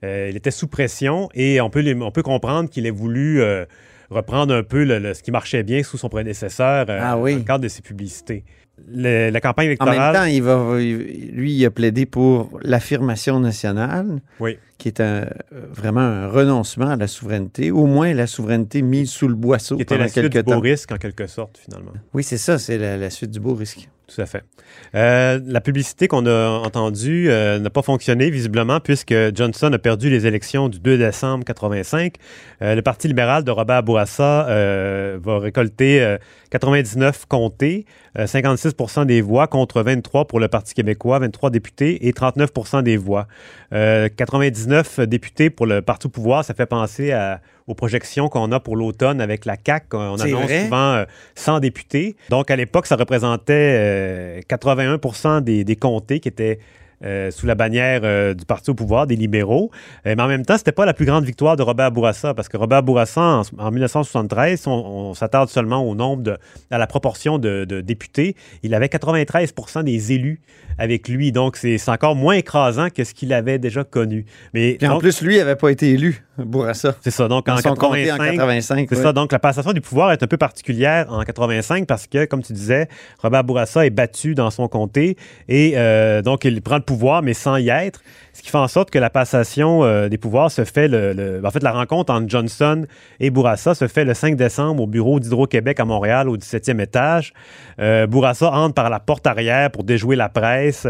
euh, 0.05 0.29
il 0.31 0.37
était 0.37 0.51
sous 0.51 0.69
pression 0.69 1.29
et 1.35 1.61
on 1.63 1.71
peut, 1.71 1.81
les- 1.81 1.95
on 1.95 2.11
peut 2.11 2.23
comprendre 2.23 2.69
qu'il 2.69 2.85
ait 2.87 2.91
voulu 2.91 3.41
euh, 3.41 3.65
reprendre 4.11 4.55
un 4.55 4.63
peu 4.63 4.85
le- 4.85 4.99
le- 4.99 5.15
ce 5.15 5.23
qui 5.23 5.31
marchait 5.31 5.63
bien 5.63 5.83
sous 5.83 5.97
son 5.97 6.11
prédécesseur 6.11 6.87
euh, 6.91 6.99
Ah 7.01 7.17
oui. 7.19 7.33
dans 7.33 7.39
le 7.39 7.45
cadre 7.45 7.65
de 7.65 7.69
ses 7.69 7.81
publicités. 7.81 8.45
Le- 8.87 9.31
la 9.31 9.41
campagne 9.41 9.75
En 9.81 9.85
même 9.87 9.95
électorale. 9.95 10.15
temps, 10.15 10.25
il 10.25 10.43
va, 10.43 10.77
lui, 10.79 11.55
il 11.55 11.65
a 11.65 11.71
plaidé 11.71 12.05
pour 12.07 12.59
l'affirmation 12.63 13.41
nationale, 13.41 14.21
Oui 14.41 14.59
qui 14.79 14.89
est 14.89 15.01
un, 15.01 15.05
euh, 15.05 15.31
vraiment 15.71 16.01
un 16.01 16.29
renoncement 16.29 16.91
à 16.91 16.97
la 16.97 17.07
souveraineté, 17.07 17.71
au 17.71 17.87
moins 17.87 18.13
la 18.13 18.27
souveraineté 18.27 18.83
mise 18.83 19.11
sous 19.11 19.29
le 19.29 19.35
boisseau 19.35 19.77
qui 19.77 19.85
la 19.97 20.09
suite 20.09 20.33
du 20.33 20.43
beau 20.43 20.61
risque, 20.61 20.93
en 20.93 20.97
quelque 20.97 21.27
sorte, 21.27 21.59
finalement. 21.59 21.93
Oui, 22.13 22.23
c'est 22.23 22.39
ça, 22.39 22.59
c'est 22.59 22.79
la, 22.79 23.11
suite 23.11 23.31
du 23.31 23.41
beau 23.41 23.55
risque. 23.55 23.89
Tout 24.07 24.21
à 24.21 24.27
fait. 24.27 24.45
Euh, 24.95 25.41
la 25.47 25.63
publicité 25.63 26.09
qu'on 26.09 26.27
a 26.27 26.49
entendue 26.63 27.31
euh, 27.31 27.59
n'a 27.59 27.71
pas 27.71 27.81
fonctionné, 27.81 28.29
visiblement, 28.29 28.79
puisque 28.79 29.15
Johnson 29.35 29.73
a 29.73 29.79
perdu 29.79 30.11
les 30.11 30.27
élections 30.27 30.69
du 30.69 30.79
2 30.79 30.99
décembre 30.99 31.45
85. 31.45 32.17
Euh, 32.61 32.75
le 32.75 32.83
Parti 32.83 33.09
libéral 33.09 33.45
de 33.45 33.51
Robert 33.51 33.83
Bourassa 33.83 34.45
va 35.23 35.39
récolter 35.39 36.17
99 36.51 37.25
comtés, 37.27 37.87
56 38.25 38.75
% 38.75 39.05
des 39.07 39.23
voix 39.23 39.47
contre 39.47 39.83
23 39.83 40.27
pour 40.27 40.39
le 40.39 40.49
Parti 40.49 40.75
québécois, 40.75 41.19
23 41.21 41.51
députés 41.51 42.07
et 42.07 42.13
39 42.13 42.51
% 42.53 42.83
des 42.83 42.97
voix. 42.97 43.27
99 43.71 44.64
19 44.67 45.01
députés 45.01 45.51
pour 45.51 45.67
le 45.67 45.83
Parti 45.83 46.07
au 46.07 46.11
pouvoir, 46.11 46.45
ça 46.45 46.55
fait 46.55 46.67
penser 46.67 47.13
aux 47.67 47.75
projections 47.75 48.29
qu'on 48.29 48.53
a 48.53 48.61
pour 48.61 48.77
l'automne 48.77 49.21
avec 49.21 49.45
la 49.45 49.57
CAC. 49.57 49.87
Euh, 49.95 49.97
on 49.97 50.21
annonce 50.21 50.51
souvent 50.51 50.95
euh, 50.95 51.05
100 51.35 51.61
députés. 51.61 52.17
Donc, 52.31 52.51
à 52.51 52.57
l'époque, 52.57 52.87
ça 52.87 52.97
représentait 52.97 54.39
euh, 54.39 54.41
81 54.49 55.41
des, 55.41 55.65
des 55.65 55.77
comtés 55.77 56.21
qui 56.21 56.29
étaient 56.29 56.59
euh, 57.05 57.31
sous 57.31 57.47
la 57.47 57.55
bannière 57.55 58.01
euh, 58.05 58.35
du 58.35 58.45
Parti 58.45 58.71
au 58.71 58.75
pouvoir, 58.75 59.07
des 59.07 59.17
libéraux. 59.17 59.71
Euh, 60.07 60.15
mais 60.17 60.23
en 60.23 60.29
même 60.29 60.45
temps, 60.45 60.57
c'était 60.57 60.73
pas 60.73 60.87
la 60.87 60.95
plus 60.95 61.07
grande 61.07 61.25
victoire 61.25 61.57
de 61.57 61.63
Robert 61.63 61.91
Bourassa, 61.93 62.35
parce 62.35 62.49
que 62.49 62.57
Robert 62.57 62.83
Bourassa, 62.83 63.21
en, 63.21 63.43
en 63.59 63.71
1973, 63.71 64.67
on, 64.67 64.71
on 64.71 65.15
s'attarde 65.15 65.49
seulement 65.49 65.89
au 65.89 65.95
nombre 65.95 66.23
de, 66.23 66.39
à 66.71 66.79
la 66.79 66.87
proportion 66.87 67.39
de, 67.39 67.65
de 67.65 67.81
députés. 67.81 68.37
Il 68.63 68.75
avait 68.75 68.89
93 68.89 69.53
des 69.85 70.13
élus 70.13 70.41
avec 70.79 71.09
lui. 71.09 71.33
Donc, 71.33 71.57
c'est 71.57 71.89
encore 71.89 72.17
moins 72.17 72.35
écrasant 72.35 72.89
que 72.91 73.05
ce 73.05 73.15
qu'il 73.15 73.33
avait 73.33 73.59
déjà 73.59 73.85
connu. 73.85 74.25
Mais 74.53 74.77
Puis 74.79 74.87
en 74.87 74.95
donc, 74.95 75.01
plus, 75.01 75.21
lui, 75.23 75.35
il 75.35 75.39
n'avait 75.39 75.57
pas 75.57 75.71
été 75.71 75.91
élu, 75.91 76.24
Bourassa. 76.39 76.95
c'est 77.01 77.11
ça. 77.11 77.29
Donc, 77.29 77.49
en 77.49 77.57
son 77.59 77.75
comté 77.75 78.07
85, 78.07 78.33
en 78.33 78.37
85. 78.37 78.89
c'est 78.91 79.03
ça. 79.03 79.13
Donc, 79.13 79.33
la 79.33 79.39
passation 79.39 79.73
du 79.73 79.81
pouvoir 79.81 80.13
est 80.13 80.23
un 80.23 80.27
peu 80.27 80.37
particulière 80.37 81.07
en 81.11 81.23
85 81.23 81.87
parce 81.87 82.07
que, 82.07 82.25
comme 82.25 82.43
tu 82.43 82.53
disais, 82.53 82.89
Robert 83.23 83.45
Bourassa 83.45 83.87
est 83.87 83.91
battu 83.91 84.35
dans 84.35 84.51
son 84.51 84.69
comté 84.69 85.17
et 85.49 85.75
euh, 85.77 86.23
donc 86.23 86.45
il 86.45 86.61
prend 86.63 86.77
le 86.77 86.83
pouvoir, 86.83 87.23
mais 87.23 87.35
sans 87.35 87.57
y 87.57 87.69
être. 87.69 88.03
Ce 88.35 88.43
qui 88.43 88.51
fait 88.51 88.59
en 88.59 88.67
sorte 88.69 88.91
que 88.91 88.99
la 88.99 89.11
passation 89.11 89.85
euh, 89.85 90.09
des 90.09 90.19
pouvoirs 90.19 90.51
se 90.51 90.65
fait, 90.65 90.89
le, 90.89 91.13
le- 91.13 91.41
en 91.47 91.51
fait, 91.53 91.63
la 91.63 91.71
rencontre 91.71 92.13
entre 92.13 92.29
Johnson 92.29 92.85
et 93.21 93.31
Bourassa 93.31 93.75
se 93.75 93.87
fait 93.87 94.05
le 94.05 94.13
5 94.13 94.35
décembre 94.37 94.83
au 94.83 94.87
bureau 94.89 95.21
d'Hydro-Québec 95.21 95.79
à 95.79 95.85
Montréal, 95.85 96.29
au 96.29 96.37
17e 96.37 96.81
étage. 96.83 97.33
Euh, 97.79 98.07
Bourassa 98.09 98.51
entre 98.51 98.75
par 98.75 98.91
la 98.91 98.99
porte 98.99 99.27
arrière 99.29 99.71
pour 99.71 99.85
déjouer 99.85 100.17
la 100.17 100.29
presse. 100.29 100.87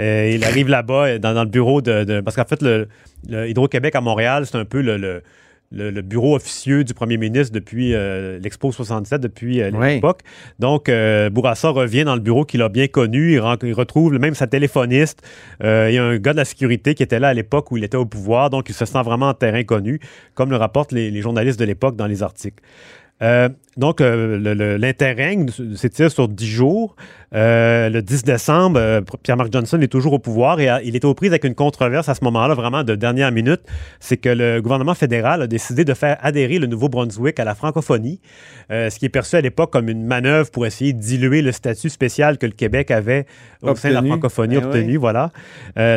Euh, 0.00 0.32
il 0.34 0.44
arrive 0.44 0.68
là-bas 0.68 1.06
euh, 1.06 1.18
dans, 1.18 1.32
le 1.44 1.48
bureau 1.48 1.80
de, 1.80 2.02
de- 2.04 2.20
parce 2.20 2.34
qu'en 2.36 2.44
fait, 2.44 2.60
le, 2.60 2.88
le 3.28 3.48
Hydro-Québec 3.48 3.94
à 3.94 4.00
Montréal, 4.00 4.44
c'est 4.46 4.58
un 4.58 4.64
peu 4.64 4.80
le, 4.80 4.96
le- 5.72 6.02
bureau 6.02 6.34
officieux 6.36 6.84
du 6.84 6.94
premier 6.94 7.16
ministre 7.16 7.52
depuis 7.54 7.94
euh, 7.94 8.38
l'Expo 8.38 8.72
67, 8.72 9.20
depuis 9.20 9.62
euh, 9.62 9.70
Oui. 9.72 9.94
l'époque. 9.94 10.20
Donc, 10.58 10.88
euh, 10.88 11.30
Bourassa 11.30 11.68
revient 11.70 12.04
dans 12.04 12.14
le 12.14 12.20
bureau 12.20 12.44
qu'il 12.44 12.62
a 12.62 12.68
bien 12.68 12.88
connu. 12.88 13.34
Il, 13.34 13.72
retrouve 13.72 14.14
même 14.18 14.34
sa 14.34 14.46
téléphoniste. 14.46 15.22
Il 15.60 15.66
y 15.92 15.98
a 15.98 16.04
un 16.04 16.18
gars 16.18 16.32
de 16.32 16.38
la 16.38 16.44
sécurité 16.44 16.94
qui 16.94 17.02
était 17.02 17.20
là 17.20 17.28
à 17.28 17.34
l'époque 17.34 17.70
où 17.70 17.76
il 17.76 17.84
était 17.84 17.96
au 17.96 18.06
pouvoir. 18.06 18.50
Donc, 18.50 18.68
il 18.68 18.74
se 18.74 18.84
sent 18.84 19.02
vraiment 19.04 19.28
en 19.28 19.34
terrain 19.34 19.62
connu, 19.62 20.00
comme 20.34 20.50
le 20.50 20.56
rapportent 20.56 20.92
les, 20.92 21.10
les 21.10 21.20
journalistes 21.22 21.58
de 21.60 21.64
l'époque 21.64 21.96
dans 21.96 22.06
les 22.06 22.22
articles. 22.22 22.62
Donc, 23.76 24.00
euh, 24.00 24.76
l'interrègne 24.78 25.46
s'étire 25.76 26.10
sur 26.10 26.28
10 26.28 26.46
jours. 26.46 26.96
Euh, 27.32 27.88
le 27.88 28.02
10 28.02 28.24
décembre, 28.24 28.80
euh, 28.80 29.00
Pierre-Marc 29.22 29.52
Johnson 29.52 29.80
est 29.80 29.86
toujours 29.86 30.12
au 30.14 30.18
pouvoir 30.18 30.58
et 30.58 30.68
a- 30.68 30.82
il 30.82 30.96
est 30.96 31.04
aux 31.04 31.14
prises 31.14 31.30
avec 31.30 31.44
une 31.44 31.54
controverse 31.54 32.08
à 32.08 32.14
ce 32.16 32.24
moment-là, 32.24 32.54
vraiment 32.54 32.82
de 32.82 32.96
dernière 32.96 33.30
minute. 33.30 33.60
C'est 34.00 34.16
que 34.16 34.28
le 34.28 34.60
gouvernement 34.60 34.94
fédéral 34.94 35.42
a 35.42 35.46
décidé 35.46 35.84
de 35.84 35.94
faire 35.94 36.18
adhérer 36.20 36.58
le 36.58 36.66
Nouveau-Brunswick 36.66 37.38
à 37.38 37.44
la 37.44 37.54
francophonie, 37.54 38.20
euh, 38.72 38.90
ce 38.90 38.98
qui 38.98 39.06
est 39.06 39.10
perçu 39.10 39.36
à 39.36 39.40
l'époque 39.40 39.72
comme 39.72 39.88
une 39.88 40.04
manœuvre 40.04 40.50
pour 40.50 40.66
essayer 40.66 40.92
de 40.92 40.98
diluer 41.00 41.40
le 41.40 41.52
statut 41.52 41.88
spécial 41.90 42.36
que 42.38 42.46
le 42.46 42.52
Québec 42.52 42.90
avait 42.90 43.24
au 43.62 43.76
sein 43.76 43.90
de 43.90 43.94
la 43.94 44.02
francophonie 44.02 44.56
Eh 44.60 44.64
obtenue. 44.64 44.92
oui. 44.92 44.96
Voilà. 44.96 45.30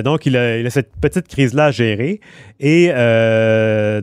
Donc, 0.04 0.28
il 0.28 0.38
a, 0.38 0.60
il 0.60 0.68
a 0.68 0.70
cette 0.70 0.92
petite 1.02 1.28
crise-là 1.28 1.66
à 1.66 1.72
gérer. 1.72 2.20
Et 2.60 2.90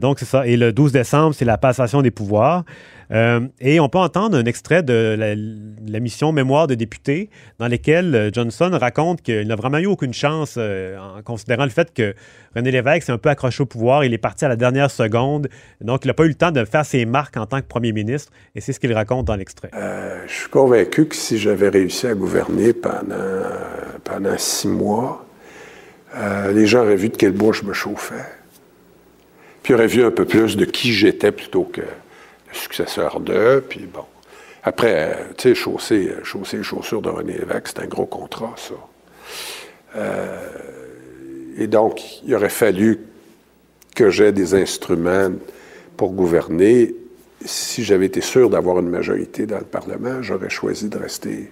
donc, 0.01 0.19
c'est 0.19 0.25
ça. 0.25 0.45
Et 0.47 0.57
le 0.57 0.73
12 0.73 0.91
décembre, 0.91 1.35
c'est 1.35 1.45
la 1.45 1.59
passation 1.59 2.03
des 2.03 2.11
pouvoirs. 2.11 2.65
Euh, 3.13 3.41
et 3.61 3.79
on 3.79 3.88
peut 3.88 3.99
entendre 3.99 4.38
un 4.38 4.44
extrait 4.44 4.83
de 4.83 5.16
la, 5.18 6.01
mission 6.01 6.33
Mémoire 6.33 6.66
de 6.66 6.75
député 6.75 7.29
dans 7.59 7.68
lequel 7.68 8.14
euh, 8.14 8.31
Johnson 8.33 8.70
raconte 8.73 9.20
qu'il 9.20 9.46
n'a 9.46 9.57
vraiment 9.57 9.79
eu 9.79 9.87
aucune 9.87 10.14
chance 10.14 10.55
euh, 10.57 10.96
en 10.99 11.23
considérant 11.23 11.64
le 11.64 11.70
fait 11.70 11.92
que 11.92 12.14
René 12.57 12.70
Lévesque 12.70 13.03
s'est 13.03 13.12
un 13.12 13.18
peu 13.18 13.29
accroché 13.29 13.62
au 13.62 13.66
pouvoir. 13.66 14.05
Il 14.05 14.14
est 14.14 14.18
parti 14.18 14.46
à 14.46 14.49
la 14.49 14.57
dernière 14.57 14.90
seconde. 14.90 15.49
Donc, 15.83 16.05
il 16.05 16.09
n'a 16.09 16.14
pas 16.14 16.25
eu 16.25 16.29
le 16.29 16.35
temps 16.35 16.53
de 16.53 16.64
faire 16.64 16.87
ses 16.87 17.05
marques 17.05 17.37
en 17.37 17.44
tant 17.44 17.61
que 17.61 17.66
premier 17.66 17.92
ministre. 17.92 18.33
Et 18.55 18.62
c'est 18.62 18.73
ce 18.73 18.81
qu'il 18.81 18.92
raconte 18.94 19.27
dans 19.27 19.37
l'extrait. 19.37 19.70
Euh, 19.75 20.25
je 20.27 20.33
suis 20.33 20.49
convaincu 20.49 21.07
que 21.07 21.14
si 21.14 21.38
j'avais 21.38 21.68
réussi 21.68 22.07
à 22.07 22.14
gouverner 22.14 22.73
pendant, 22.73 24.38
six 24.38 24.68
mois, 24.68 25.27
les 26.53 26.66
gens 26.66 26.81
auraient 26.81 26.96
vu 26.96 27.11
de 27.11 27.16
quel 27.16 27.33
bois 27.33 27.53
je 27.53 27.64
me 27.64 27.73
chauffais. 27.73 28.25
Puis 29.62 29.75
auraient 29.75 29.87
vu 29.87 30.03
un 30.03 30.11
peu 30.11 30.25
plus 30.25 30.57
de 30.57 30.64
qui 30.64 30.92
j'étais 30.92 31.33
plutôt 31.33 31.64
que 31.64 31.83
successeur 32.53 33.21
d'eux. 33.21 33.65
Puis 33.69 33.87
bon. 33.87 34.05
Après, 34.63 34.95
euh, 34.95 35.25
tu 35.37 35.49
sais, 35.49 35.55
chausser, 35.55 36.13
chausser 36.23 36.59
les 36.59 36.63
chaussures 36.63 37.01
de 37.01 37.09
René 37.09 37.33
Lévesque, 37.33 37.69
c'est 37.69 37.81
un 37.81 37.87
gros 37.87 38.07
contrat, 38.07 38.55
ça. 38.57 38.75
Euh, 39.97 40.49
et 41.57 41.67
donc, 41.67 42.23
il 42.25 42.35
aurait 42.35 42.49
fallu 42.51 43.01
que 43.95 44.11
j'ai 44.11 44.33
des 44.33 44.55
instruments 44.55 45.31
pour 45.97 46.13
gouverner. 46.13 46.95
Si 47.45 47.85
j'avais 47.85 48.07
été 48.07 48.21
sûr 48.21 48.51
d'avoir 48.51 48.79
une 48.79 48.89
majorité 48.91 49.47
dans 49.47 49.59
le 49.59 49.65
Parlement, 49.65 50.23
j'aurais 50.23 50.51
choisi 50.51 50.89
de 50.89 50.99
rester 50.99 51.51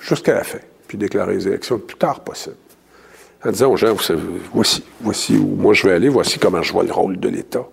jusqu'à 0.00 0.34
la 0.34 0.44
fin, 0.44 0.58
puis 0.86 0.96
déclarer 0.96 1.34
les 1.34 1.48
élections 1.48 1.76
le 1.76 1.82
plus 1.82 1.98
tard 1.98 2.20
possible. 2.20 2.56
En 3.44 3.50
disant 3.50 3.70
aux 3.70 3.76
gens, 3.76 3.92
vous 3.92 4.02
savez, 4.02 4.22
voici, 4.52 4.82
voici 5.00 5.36
où 5.36 5.54
moi 5.54 5.74
je 5.74 5.86
vais 5.86 5.94
aller, 5.94 6.08
voici 6.08 6.38
comment 6.38 6.62
je 6.62 6.72
vois 6.72 6.82
le 6.82 6.92
rôle 6.92 7.20
de 7.20 7.28
l'État. 7.28 7.68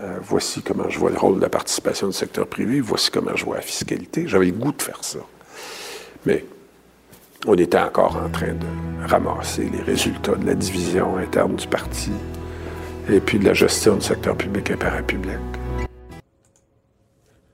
Euh, 0.00 0.18
voici 0.22 0.60
comment 0.62 0.88
je 0.88 0.98
vois 0.98 1.10
le 1.10 1.18
rôle 1.18 1.36
de 1.36 1.40
la 1.42 1.48
participation 1.48 2.08
du 2.08 2.12
secteur 2.12 2.46
privé, 2.48 2.80
voici 2.80 3.10
comment 3.10 3.36
je 3.36 3.44
vois 3.44 3.56
la 3.56 3.62
fiscalité. 3.62 4.26
J'avais 4.26 4.46
le 4.46 4.52
goût 4.52 4.72
de 4.72 4.82
faire 4.82 5.02
ça. 5.04 5.20
Mais 6.26 6.44
on 7.46 7.54
était 7.54 7.78
encore 7.78 8.16
en 8.16 8.28
train 8.28 8.54
de 8.54 8.66
ramasser 9.06 9.68
les 9.70 9.82
résultats 9.82 10.34
de 10.34 10.46
la 10.46 10.54
division 10.54 11.16
interne 11.16 11.54
du 11.54 11.68
parti 11.68 12.10
et 13.08 13.20
puis 13.20 13.38
de 13.38 13.44
la 13.44 13.54
gestion 13.54 13.94
du 13.96 14.00
secteur 14.04 14.36
public 14.36 14.70
et 14.70 14.76
parapublic. 14.76 15.38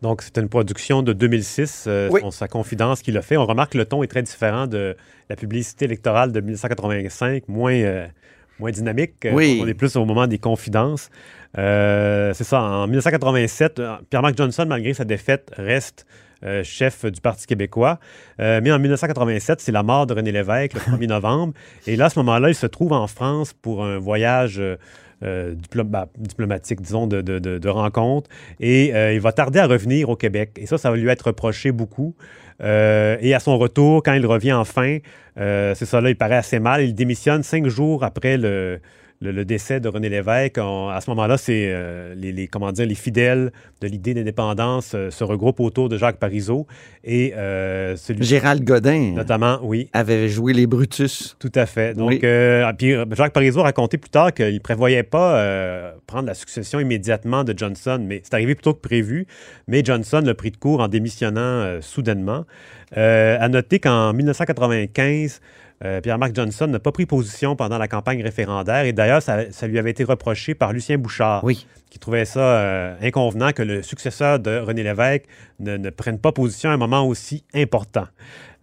Donc, 0.01 0.23
c'est 0.23 0.39
une 0.39 0.49
production 0.49 1.03
de 1.03 1.13
2006, 1.13 1.85
euh, 1.87 2.09
Oui. 2.11 2.21
son- 2.23 2.31
sa 2.31 2.49
confidence 2.49 3.03
qu'il 3.03 3.19
a 3.19 3.23
fait. 3.23 3.37
On 3.37 3.45
remarque 3.45 3.73
que 3.73 3.79
le 3.79 3.85
ton 3.85 4.03
est 4.03 4.07
très 4.07 4.23
différent 4.23 4.67
de 4.67 4.97
la 5.29 5.37
publicité 5.37 5.85
électorale 5.85 6.33
de 6.33 6.41
1985, 6.41 7.43
moins, 7.49 7.75
euh, 7.75 8.07
moins 8.59 8.71
dynamique. 8.71 9.27
Euh, 9.27 9.33
Oui. 9.35 9.61
On 9.63 9.67
est 9.69 9.75
plus 9.75 9.97
au 9.97 10.05
moment 10.07 10.27
des 10.27 10.39
confidences. 10.39 11.11
Euh, 11.59 12.33
c'est 12.35 12.45
ça, 12.45 12.63
en 12.63 12.87
1987, 12.87 13.79
euh, 13.81 13.97
Pierre-Marc 14.09 14.37
Johnson, 14.37 14.65
malgré 14.69 14.95
sa 14.95 15.05
défaite, 15.05 15.51
reste 15.57 16.07
euh, 16.45 16.63
chef 16.63 17.05
du 17.05 17.21
Parti 17.21 17.47
québécois. 17.47 17.99
Euh, 18.41 18.61
mais 18.63 18.73
en 18.73 18.79
1987, 18.79 19.61
c'est 19.61 19.73
la 19.73 19.83
mort 19.83 20.07
de 20.07 20.15
René 20.15 20.33
Lévesque, 20.33 20.75
le 20.75 20.81
1er 20.81 21.07
novembre. 21.09 21.55
Et 21.87 21.97
là, 21.97 22.07
à 22.07 22.11
ce 22.11 22.19
moment-là, 22.21 22.49
il 22.49 22.55
se 22.55 22.67
trouve 22.67 22.93
en 22.93 23.07
France 23.07 23.53
pour 23.53 23.85
un 23.85 23.99
voyage 23.99 24.59
euh, 25.23 25.55
diplom- 25.55 25.85
bah, 25.85 26.09
diplomatique, 26.19 26.81
disons, 26.81 27.07
de, 27.07 27.21
de, 27.21 27.39
de- 27.39 27.59
de 27.59 27.69
rencontre. 27.69 28.31
Et 28.61 28.95
euh, 28.95 29.13
il 29.13 29.21
va 29.21 29.33
tarder 29.33 29.59
à 29.59 29.67
revenir 29.67 30.09
au 30.09 30.17
Québec. 30.17 30.53
Et 30.57 30.67
ça, 30.67 30.79
ça 30.79 30.91
va 30.91 30.97
lui 30.97 31.09
être 31.11 31.27
reproché 31.27 31.73
beaucoup. 31.73 32.15
Euh, 32.63 33.17
et 33.21 33.35
à 33.35 33.41
son 33.41 33.59
retour, 33.59 34.03
quand 34.03 34.13
il 34.13 34.25
revient 34.25 34.53
enfin, 34.53 34.99
c'est 35.37 35.85
ça, 35.85 36.01
là, 36.01 36.11
il 36.11 36.17
paraît 36.17 36.37
assez 36.37 36.59
mal. 36.59 36.83
Il 36.83 36.95
démissionne 36.95 37.43
cinq 37.43 37.67
jours 37.67 38.05
après 38.05 38.37
le, 38.37 38.81
le, 39.23 39.33
le 39.33 39.45
décès 39.45 39.81
de 39.81 39.89
René 39.89 40.09
Lévesque. 40.09 40.57
On- 40.59 40.89
à 40.89 41.01
ce 41.01 41.11
moment-là, 41.11 41.37
c'est 41.37 41.67
euh, 41.69 42.15
les, 42.15 42.33
les- 42.33 42.49
comment 42.49 42.73
dire, 42.73 42.87
les 42.87 42.95
fidèles 42.95 43.53
de 43.83 43.87
l'idée 43.87 44.15
d'indépendance 44.15 44.93
euh, 44.95 45.11
se 45.11 45.25
regroupent 45.25 45.61
autour 45.61 45.89
de 45.91 45.99
Jacques 45.99 46.17
Parizeau. 46.19 46.67
Et 47.05 47.35
euh, 47.37 47.97
celui 47.97 48.25
Gérald 48.25 48.65
Godin 48.65 49.13
notamment, 49.15 49.59
oui, 49.63 49.91
avait 49.93 50.29
joué 50.29 50.53
les 50.55 50.67
Brutus. 50.67 51.37
tout 51.39 51.53
à 51.55 51.67
fait. 51.67 51.95
Donc, 51.95 52.09
Oui. 52.09 52.21
euh, 52.25 52.71
puis 52.79 52.95
Jacques 53.17 53.33
Parizeau 53.35 53.61
a 53.61 53.65
raconté 53.65 53.99
plus 53.99 54.11
tard 54.11 54.33
qu'il 54.33 54.55
ne 54.55 54.59
prévoyait 54.59 55.03
pas 55.03 55.93
prendre 56.07 56.27
la 56.27 56.35
succession 56.35 56.81
immédiatement 56.81 57.45
de 57.45 57.53
Johnson, 57.57 58.03
mais 58.03 58.21
c'est 58.25 58.35
arrivé 58.35 58.55
plutôt 58.55 58.73
que 58.75 58.81
prévu. 58.81 59.27
Mais 59.69 59.83
Johnson 59.85 60.23
l'a 60.25 60.35
pris 60.35 60.51
de 60.51 60.57
court 60.57 60.81
en 60.81 60.89
démissionnant 60.89 61.79
soudainement. 61.81 62.45
À 62.97 63.49
noter 63.49 63.79
qu'en 63.81 64.13
1995, 64.15 65.41
euh, 65.85 66.01
Pierre-Marc 66.01 66.35
Johnson 66.35 66.67
n'a 66.67 66.79
pas 66.79 66.93
pris 66.93 67.07
position 67.07 67.57
pendant 67.57 67.79
la 67.79 67.89
campagne 67.89 68.23
référendaire 68.23 68.85
et 68.85 68.93
d'ailleurs, 68.93 69.23
ça, 69.23 69.51
ça 69.51 69.67
lui 69.67 69.79
avait 69.79 69.91
été 69.91 70.05
reproché 70.05 70.55
par 70.55 70.73
Lucien 70.73 70.99
Bouchard, 70.99 71.43
Oui. 71.43 71.67
qui 71.89 71.99
trouvait 71.99 72.27
ça 72.27 72.41
euh, 72.41 72.95
inconvenant 73.03 73.53
que 73.53 73.63
le 73.63 73.83
successeur 73.83 74.39
de 74.39 74.59
René 74.59 74.83
Lévesque 74.83 75.25
ne, 75.59 75.77
ne 75.79 75.91
prenne 75.91 76.19
pas 76.19 76.33
position 76.33 76.71
à 76.71 76.75
un 76.75 76.77
moment 76.77 77.07
aussi 77.07 77.45
important. 77.55 78.07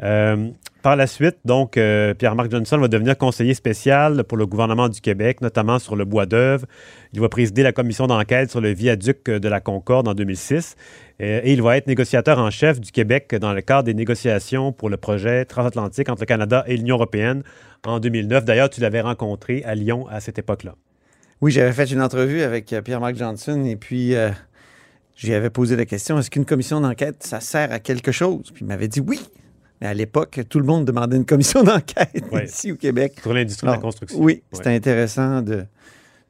Euh, 0.03 0.49
par 0.83 0.95
la 0.95 1.07
suite, 1.07 1.37
donc, 1.43 1.71
Pierre-Marc 1.71 2.49
Johnson 2.49 2.77
va 2.77 2.87
devenir 2.87 3.17
conseiller 3.17 3.53
spécial 3.55 4.23
pour 4.23 4.37
le 4.37 4.45
gouvernement 4.45 4.87
du 4.87 5.01
Québec, 5.01 5.41
notamment 5.41 5.79
sur 5.79 5.97
le 5.97 6.05
bois 6.05 6.25
d'œuvre. 6.25 6.65
Il 7.11 7.19
va 7.19 7.27
présider 7.27 7.61
la 7.61 7.73
commission 7.73 8.07
d'enquête 8.07 8.51
sur 8.51 8.61
le 8.61 8.69
viaduc 8.69 9.25
de 9.29 9.49
la 9.49 9.59
Concorde 9.59 10.07
en 10.07 10.13
2006. 10.13 10.77
Euh, 11.21 11.41
et 11.43 11.53
il 11.53 11.61
va 11.61 11.77
être 11.77 11.87
négociateur 11.87 12.37
en 12.37 12.49
chef 12.51 12.79
du 12.79 12.91
Québec 12.91 13.33
dans 13.35 13.53
le 13.53 13.61
cadre 13.61 13.83
des 13.83 13.93
négociations 13.95 14.71
pour 14.71 14.89
le 14.89 14.97
projet 14.97 15.45
transatlantique 15.45 16.09
entre 16.09 16.21
le 16.21 16.25
Canada 16.27 16.63
et 16.67 16.77
l'Union 16.77 16.95
européenne 16.95 17.43
en 17.85 17.99
2009. 17.99 18.45
D'ailleurs, 18.45 18.69
tu 18.69 18.81
l'avais 18.81 19.01
rencontré 19.01 19.63
à 19.63 19.73
Lyon 19.73 20.07
à 20.09 20.19
cette 20.19 20.37
époque-là. 20.37 20.75
Oui, 21.41 21.51
j'avais 21.51 21.71
fait 21.71 21.85
une 21.91 22.01
entrevue 22.01 22.41
avec 22.41 22.71
euh, 22.73 22.81
Pierre-Marc 22.81 23.15
Johnson 23.15 23.63
et 23.65 23.75
puis 23.75 24.15
euh, 24.15 24.29
j'y 25.15 25.33
avais 25.33 25.49
posé 25.49 25.75
la 25.75 25.85
question 25.85 26.19
est-ce 26.19 26.29
qu'une 26.29 26.45
commission 26.45 26.81
d'enquête, 26.81 27.23
ça 27.23 27.39
sert 27.39 27.71
à 27.71 27.79
quelque 27.79 28.11
chose? 28.11 28.51
Puis 28.53 28.63
il 28.63 28.67
m'avait 28.67 28.87
dit 28.87 28.99
oui. 28.99 29.19
Mais 29.81 29.87
à 29.87 29.93
l'époque, 29.93 30.39
tout 30.49 30.59
le 30.59 30.65
monde 30.65 30.85
demandait 30.85 31.17
une 31.17 31.25
commission 31.25 31.61
d'enquête 31.63 32.23
Ouais. 32.31 32.45
ici 32.45 32.71
au 32.71 32.75
Québec. 32.75 33.13
Sur 33.21 33.33
l'industrie 33.33 33.67
de 33.67 33.71
la 33.73 33.77
construction. 33.77 34.19
Oui, 34.19 34.33
Ouais. 34.33 34.41
c'était 34.53 34.69
intéressant 34.75 35.41
de 35.43 35.65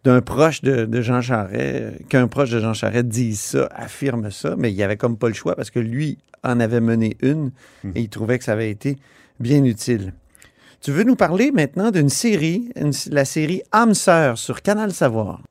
d'un 0.08 0.22
proche 0.22 0.62
de, 0.62 0.86
de 0.86 1.02
Jean 1.02 1.20
Charest, 1.22 2.08
qu'un 2.08 2.30
proche 2.30 2.50
de 2.50 2.62
Jean 2.62 2.74
Charest 2.74 3.08
dise 3.10 3.42
ça, 3.42 3.68
affirme 3.76 4.32
ça, 4.32 4.56
mais 4.58 4.72
il 4.72 4.76
n'y 4.76 4.82
avait 4.84 4.96
comme 4.96 5.18
pas 5.18 5.28
le 5.28 5.34
choix 5.34 5.54
parce 5.54 5.70
que 5.70 5.80
lui 5.80 6.18
en 6.46 6.62
avait 6.62 6.80
mené 6.80 7.18
une 7.22 7.52
Mhm. 7.84 7.92
et 7.96 8.02
il 8.04 8.08
trouvait 8.10 8.38
que 8.38 8.46
ça 8.46 8.54
avait 8.54 8.70
été 8.72 8.96
bien 9.42 9.66
utile. 9.66 10.14
Tu 10.80 10.92
veux 10.92 11.04
nous 11.04 11.18
parler 11.18 11.52
maintenant 11.52 11.92
d'une 11.92 12.08
série, 12.08 12.70
une- 12.78 12.94
la 13.12 13.26
série 13.26 13.64
Âme 13.74 13.94
sœur 13.94 14.38
sur 14.38 14.62
Canal 14.62 14.94
Savoir. 14.94 15.42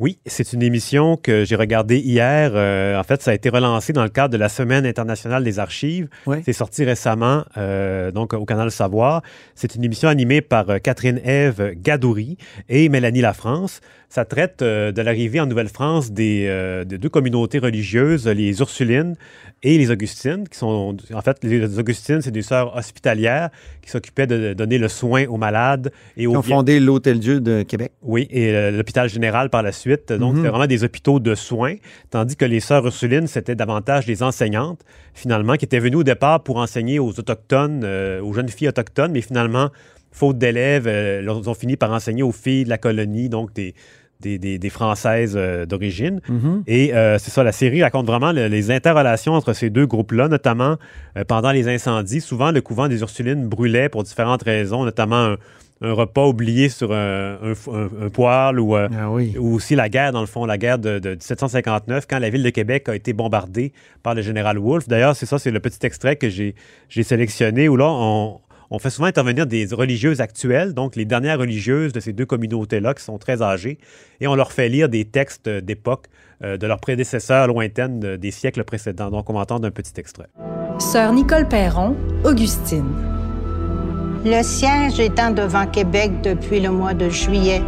Oui, 0.00 0.18
c'est 0.26 0.52
une 0.52 0.62
émission 0.62 1.16
que 1.16 1.44
j'ai 1.44 1.54
regardée 1.54 1.98
hier. 1.98 2.50
Euh, 2.54 2.98
en 2.98 3.04
fait, 3.04 3.22
ça 3.22 3.30
a 3.30 3.34
été 3.34 3.48
relancé 3.48 3.92
dans 3.92 4.02
le 4.02 4.08
cadre 4.08 4.32
de 4.32 4.36
la 4.36 4.48
Semaine 4.48 4.86
internationale 4.86 5.44
des 5.44 5.60
archives. 5.60 6.08
Oui. 6.26 6.38
C'est 6.44 6.52
sorti 6.52 6.84
récemment, 6.84 7.44
euh, 7.56 8.10
donc 8.10 8.32
au 8.32 8.44
canal 8.44 8.72
Savoir. 8.72 9.22
C'est 9.54 9.76
une 9.76 9.84
émission 9.84 10.08
animée 10.08 10.40
par 10.40 10.68
euh, 10.68 10.78
Catherine 10.78 11.20
Ève 11.22 11.74
Gadouri 11.80 12.38
et 12.68 12.88
Mélanie 12.88 13.20
Lafrance. 13.20 13.80
Ça 14.08 14.24
traite 14.24 14.62
euh, 14.62 14.90
de 14.90 15.00
l'arrivée 15.00 15.38
en 15.38 15.46
Nouvelle-France 15.46 16.10
des, 16.10 16.46
de 16.46 16.96
deux 16.96 17.08
communautés 17.08 17.60
religieuses, 17.60 18.26
les 18.26 18.58
Ursulines 18.58 19.14
et 19.62 19.78
les 19.78 19.92
Augustines, 19.92 20.48
qui 20.48 20.58
sont, 20.58 20.96
en 21.12 21.20
fait, 21.20 21.42
les 21.44 21.78
Augustines, 21.78 22.20
c'est 22.20 22.30
des 22.32 22.42
sœurs 22.42 22.76
hospitalières 22.76 23.50
qui 23.80 23.90
s'occupaient 23.90 24.26
de 24.26 24.54
donner 24.54 24.78
le 24.78 24.88
soin 24.88 25.26
aux 25.26 25.36
malades 25.36 25.92
et 26.16 26.26
aux 26.26 26.32
Qui 26.32 26.36
ont 26.36 26.42
fondé 26.42 26.80
l'Hôtel-Dieu 26.80 27.40
de 27.40 27.62
Québec. 27.62 27.92
oui, 28.02 28.26
et 28.30 28.70
l'hôpital 28.72 29.08
général 29.08 29.50
par 29.50 29.62
la 29.62 29.72
suite. 29.72 29.83
Donc, 29.86 30.32
Mhm. 30.32 30.36
c'était 30.36 30.48
vraiment 30.48 30.66
des 30.66 30.84
hôpitaux 30.84 31.20
de 31.20 31.34
soins, 31.34 31.74
tandis 32.10 32.36
que 32.36 32.44
les 32.44 32.60
sœurs 32.60 32.84
Ursulines, 32.86 33.26
c'était 33.26 33.54
davantage 33.54 34.06
des 34.06 34.22
enseignantes, 34.22 34.80
finalement, 35.14 35.54
qui 35.54 35.64
étaient 35.64 35.78
venues 35.78 35.96
au 35.96 36.02
départ 36.04 36.42
pour 36.42 36.56
enseigner 36.58 36.98
aux 36.98 37.10
Autochtones, 37.10 37.82
euh, 37.84 38.20
aux 38.22 38.32
jeunes 38.32 38.48
filles 38.48 38.68
autochtones, 38.68 39.12
mais 39.12 39.20
finalement, 39.20 39.70
faute 40.10 40.38
d'élèves, 40.38 40.86
euh, 40.86 41.20
elles 41.20 41.28
ont 41.30 41.54
fini 41.54 41.76
par 41.76 41.90
enseigner 41.92 42.22
aux 42.22 42.32
filles 42.32 42.64
de 42.64 42.68
la 42.70 42.78
colonie, 42.78 43.28
donc 43.28 43.52
des, 43.52 43.74
des, 44.24 44.38
des- 44.38 44.58
des 44.58 44.70
Françaises 44.70 45.34
euh, 45.36 45.66
d'origine. 45.66 46.20
Mhm. 46.28 46.62
Et 46.66 46.94
euh, 46.94 47.18
c'est 47.18 47.30
ça, 47.30 47.42
la 47.44 47.52
série 47.52 47.82
raconte 47.82 48.06
vraiment 48.06 48.32
le- 48.32 48.48
les 48.48 48.70
interrelations 48.70 49.34
entre 49.34 49.52
ces 49.52 49.70
deux 49.70 49.86
groupes-là, 49.86 50.26
notamment 50.28 50.76
euh, 51.16 51.24
pendant 51.28 51.52
les 51.52 51.68
incendies. 51.68 52.20
Souvent, 52.20 52.50
le 52.50 52.60
couvent 52.60 52.88
des 52.88 53.00
Ursulines 53.00 53.46
brûlait 53.48 53.88
pour 53.88 54.02
différentes 54.02 54.42
raisons, 54.42 54.84
notamment 54.84 55.24
un, 55.32 55.36
un 55.82 55.92
repas 55.92 56.26
oublié 56.26 56.68
sur 56.70 56.92
un, 56.92 57.36
un 58.04 58.08
poêle 58.08 58.58
ou, 58.60 58.74
Ah 58.76 58.88
oui. 59.10 59.34
ou 59.38 59.54
aussi 59.56 59.74
la 59.74 59.88
guerre, 59.88 60.12
dans 60.12 60.20
le 60.20 60.26
fond, 60.26 60.46
la 60.46 60.56
guerre 60.56 60.78
de, 60.78 60.98
de 60.98 61.10
1759, 61.10 62.06
quand 62.08 62.18
la 62.18 62.30
ville 62.30 62.42
de 62.42 62.50
Québec 62.50 62.88
a 62.88 62.94
été 62.94 63.12
bombardée 63.12 63.72
par 64.02 64.14
le 64.14 64.22
général 64.22 64.58
Wolfe. 64.58 64.88
D'ailleurs, 64.88 65.14
c'est 65.16 65.26
ça, 65.26 65.38
c'est 65.38 65.50
le 65.50 65.60
petit 65.60 65.84
extrait 65.84 66.16
que 66.16 66.28
j'ai 66.30 66.54
j'ai 66.88 67.02
sélectionné, 67.02 67.68
où 67.68 67.76
là, 67.76 67.86
on, 67.90 68.38
on 68.70 68.78
fait 68.78 68.90
souvent 68.90 69.06
intervenir 69.08 69.46
des 69.46 69.66
religieuses 69.72 70.20
actuelles, 70.20 70.74
donc 70.74 70.96
les 70.96 71.04
dernières 71.04 71.38
religieuses 71.38 71.92
de 71.92 72.00
ces 72.00 72.12
deux 72.12 72.26
communautés-là 72.26 72.94
qui 72.94 73.04
sont 73.04 73.18
très 73.18 73.42
âgées, 73.42 73.78
et 74.20 74.26
on 74.26 74.34
leur 74.34 74.52
fait 74.52 74.68
lire 74.68 74.88
des 74.88 75.04
textes 75.04 75.48
d'époque 75.48 76.06
euh, 76.42 76.56
de 76.56 76.66
leurs 76.66 76.80
prédécesseurs 76.80 77.46
lointaines 77.46 78.00
de- 78.00 78.16
des 78.16 78.30
siècles 78.30 78.64
précédents. 78.64 79.10
Donc, 79.10 79.30
on 79.30 79.34
va 79.34 79.40
entendre 79.40 79.66
un 79.66 79.70
petit 79.70 79.92
extrait. 79.98 80.26
Sœur 80.78 81.12
Nicole 81.12 81.46
Perron, 81.48 81.94
Augustine. 82.24 82.90
Le 84.24 84.42
siège 84.42 84.98
étant 84.98 85.30
devant 85.30 85.66
Québec 85.66 86.10
depuis 86.22 86.58
le 86.60 86.70
mois 86.70 86.94
de 86.94 87.08
juillet, 87.10 87.62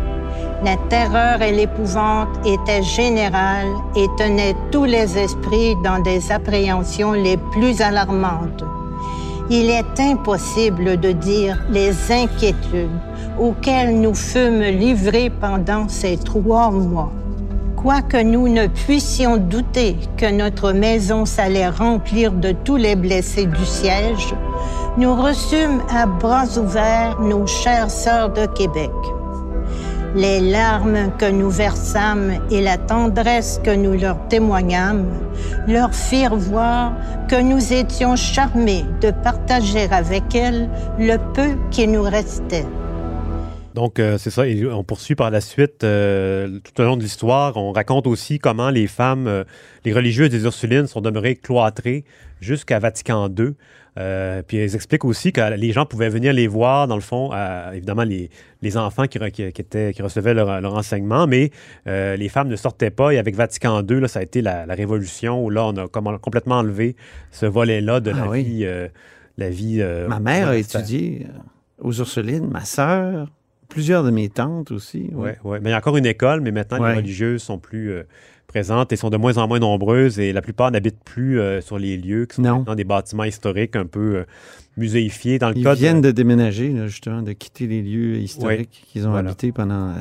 la 0.64 0.76
terreur 0.88 1.42
et 1.42 1.52
l'épouvante 1.52 2.28
étaient 2.46 2.82
générales 2.82 3.68
et 3.94 4.06
tenaient 4.16 4.54
tous 4.72 4.84
les 4.84 5.18
esprits 5.18 5.74
dans 5.84 5.98
des 6.00 6.32
appréhensions 6.32 7.12
les 7.12 7.36
plus 7.52 7.82
alarmantes. 7.82 8.64
Il 9.48 9.70
est 9.70 10.00
impossible 10.00 10.98
de 10.98 11.12
dire 11.12 11.56
les 11.70 11.92
inquiétudes 12.10 12.90
auxquelles 13.38 14.00
nous 14.00 14.14
fûmes 14.14 14.62
livrés 14.62 15.30
pendant 15.30 15.88
ces 15.88 16.16
trois 16.16 16.72
mois. 16.72 17.12
Quoique 17.76 18.20
nous 18.20 18.48
ne 18.48 18.66
puissions 18.66 19.36
douter 19.36 19.96
que 20.16 20.28
notre 20.28 20.72
maison 20.72 21.24
s'allait 21.24 21.68
remplir 21.68 22.32
de 22.32 22.50
tous 22.64 22.74
les 22.74 22.96
blessés 22.96 23.46
du 23.46 23.64
siège, 23.64 24.34
nous 24.98 25.14
reçûmes 25.14 25.80
à 25.94 26.06
bras 26.06 26.58
ouverts 26.58 27.20
nos 27.20 27.46
chères 27.46 27.90
sœurs 27.90 28.32
de 28.32 28.46
Québec. 28.46 28.90
Les 30.16 30.40
larmes 30.40 31.12
que 31.18 31.30
nous 31.30 31.50
versâmes 31.50 32.40
et 32.50 32.62
la 32.62 32.78
tendresse 32.78 33.60
que 33.62 33.70
nous 33.70 33.92
leur 33.92 34.28
témoignâmes 34.28 35.06
leur 35.68 35.94
firent 35.94 36.36
voir 36.36 36.94
que 37.28 37.38
nous 37.38 37.74
étions 37.74 38.16
charmés 38.16 38.86
de 39.02 39.10
partager 39.10 39.86
avec 39.90 40.34
elles 40.34 40.70
le 40.98 41.18
peu 41.34 41.58
qui 41.70 41.86
nous 41.86 42.02
restait. 42.02 42.64
Donc, 43.74 43.98
euh, 43.98 44.16
c'est 44.16 44.30
ça. 44.30 44.48
Et 44.48 44.64
on 44.64 44.84
poursuit 44.84 45.16
par 45.16 45.30
la 45.30 45.42
suite 45.42 45.84
euh, 45.84 46.60
tout 46.64 46.80
au 46.80 46.84
long 46.84 46.96
de 46.96 47.02
l'histoire. 47.02 47.58
On 47.58 47.72
raconte 47.72 48.06
aussi 48.06 48.38
comment 48.38 48.70
les 48.70 48.86
femmes, 48.86 49.26
euh, 49.26 49.44
les 49.84 49.92
religieuses 49.92 50.30
des 50.30 50.44
Ursulines 50.44 50.86
sont 50.86 51.02
demeurées 51.02 51.36
cloîtrées 51.36 52.06
jusqu'à 52.40 52.78
Vatican 52.78 53.28
II. 53.28 53.52
Euh, 53.98 54.42
puis 54.46 54.58
elles 54.58 54.74
expliquent 54.74 55.04
aussi 55.04 55.32
que 55.32 55.40
les 55.54 55.72
gens 55.72 55.86
pouvaient 55.86 56.08
venir 56.10 56.32
les 56.32 56.46
voir, 56.46 56.86
dans 56.86 56.94
le 56.96 57.00
fond, 57.00 57.30
à- 57.32 57.70
évidemment, 57.74 58.02
les, 58.04 58.28
les 58.62 58.76
enfants 58.76 59.06
qui, 59.06 59.18
re- 59.18 59.30
qui, 59.30 59.50
qui 59.52 59.60
étaient, 59.62 59.92
qui 59.94 60.02
recevaient 60.02 60.34
leur, 60.34 60.60
leur 60.60 60.74
enseignement, 60.74 61.26
mais 61.26 61.50
euh, 61.86 62.14
les 62.16 62.28
femmes 62.28 62.48
ne 62.48 62.56
sortaient 62.56 62.90
pas. 62.90 63.12
Et 63.12 63.18
avec 63.18 63.34
Vatican 63.36 63.82
II, 63.88 64.00
là, 64.00 64.08
ça 64.08 64.18
a 64.18 64.22
été 64.22 64.42
la, 64.42 64.66
la 64.66 64.74
révolution 64.74 65.42
où 65.44 65.48
là, 65.50 65.64
on 65.66 65.76
a 65.76 65.88
comme- 65.88 66.18
complètement 66.18 66.56
enlevé 66.58 66.94
ce 67.30 67.46
volet-là 67.46 68.00
de 68.00 68.12
Ah 68.14 68.24
la 68.24 68.28
oui. 68.28 68.42
vie. 68.42 68.64
euh, 68.66 68.88
la 69.38 69.50
vie 69.50 69.82
Ma 70.08 70.18
mère 70.20 70.48
a 70.48 70.56
étudié 70.56 71.26
aux 71.78 71.92
Ursulines, 71.92 72.48
ma 72.50 72.64
sœur, 72.64 73.28
plusieurs 73.68 74.02
de 74.04 74.10
mes 74.10 74.28
tantes 74.28 74.70
aussi. 74.70 75.10
Oui, 75.12 75.30
ouais. 75.44 75.60
Mais 75.60 75.70
il 75.70 75.72
y 75.72 75.74
a 75.74 75.78
encore 75.78 75.96
une 75.96 76.06
école, 76.06 76.40
mais 76.40 76.52
maintenant, 76.52 76.80
Ouais. 76.80 76.90
les 76.92 76.96
religieuses 76.96 77.42
sont 77.42 77.58
plus 77.58 77.90
euh, 77.90 78.02
présentes 78.46 78.92
et 78.92 78.96
sont 78.96 79.10
de 79.10 79.16
moins 79.16 79.36
en 79.38 79.48
moins 79.48 79.58
nombreuses 79.58 80.18
et 80.18 80.32
la 80.32 80.40
plupart 80.42 80.70
n'habitent 80.70 81.02
plus 81.04 81.38
euh, 81.40 81.60
sur 81.60 81.78
les 81.78 81.96
lieux, 81.96 82.26
qui 82.26 82.36
sont 82.36 82.42
Non. 82.42 82.74
des 82.74 82.84
bâtiments 82.84 83.24
historiques 83.24 83.76
un 83.76 83.86
peu 83.86 84.16
euh, 84.18 84.24
muséifiés. 84.76 85.38
Dans 85.38 85.48
le 85.50 85.58
Ils 85.58 85.64
cas 85.64 85.74
viennent 85.74 86.00
de 86.00 86.10
déménager, 86.10 86.68
là, 86.70 86.86
justement, 86.86 87.22
de 87.22 87.32
quitter 87.32 87.66
les 87.66 87.82
lieux 87.82 88.16
historiques 88.16 88.84
qu'ils 88.92 89.06
ont 89.06 89.10
Voilà. 89.10 89.30
habités 89.30 89.52
pendant 89.52 89.92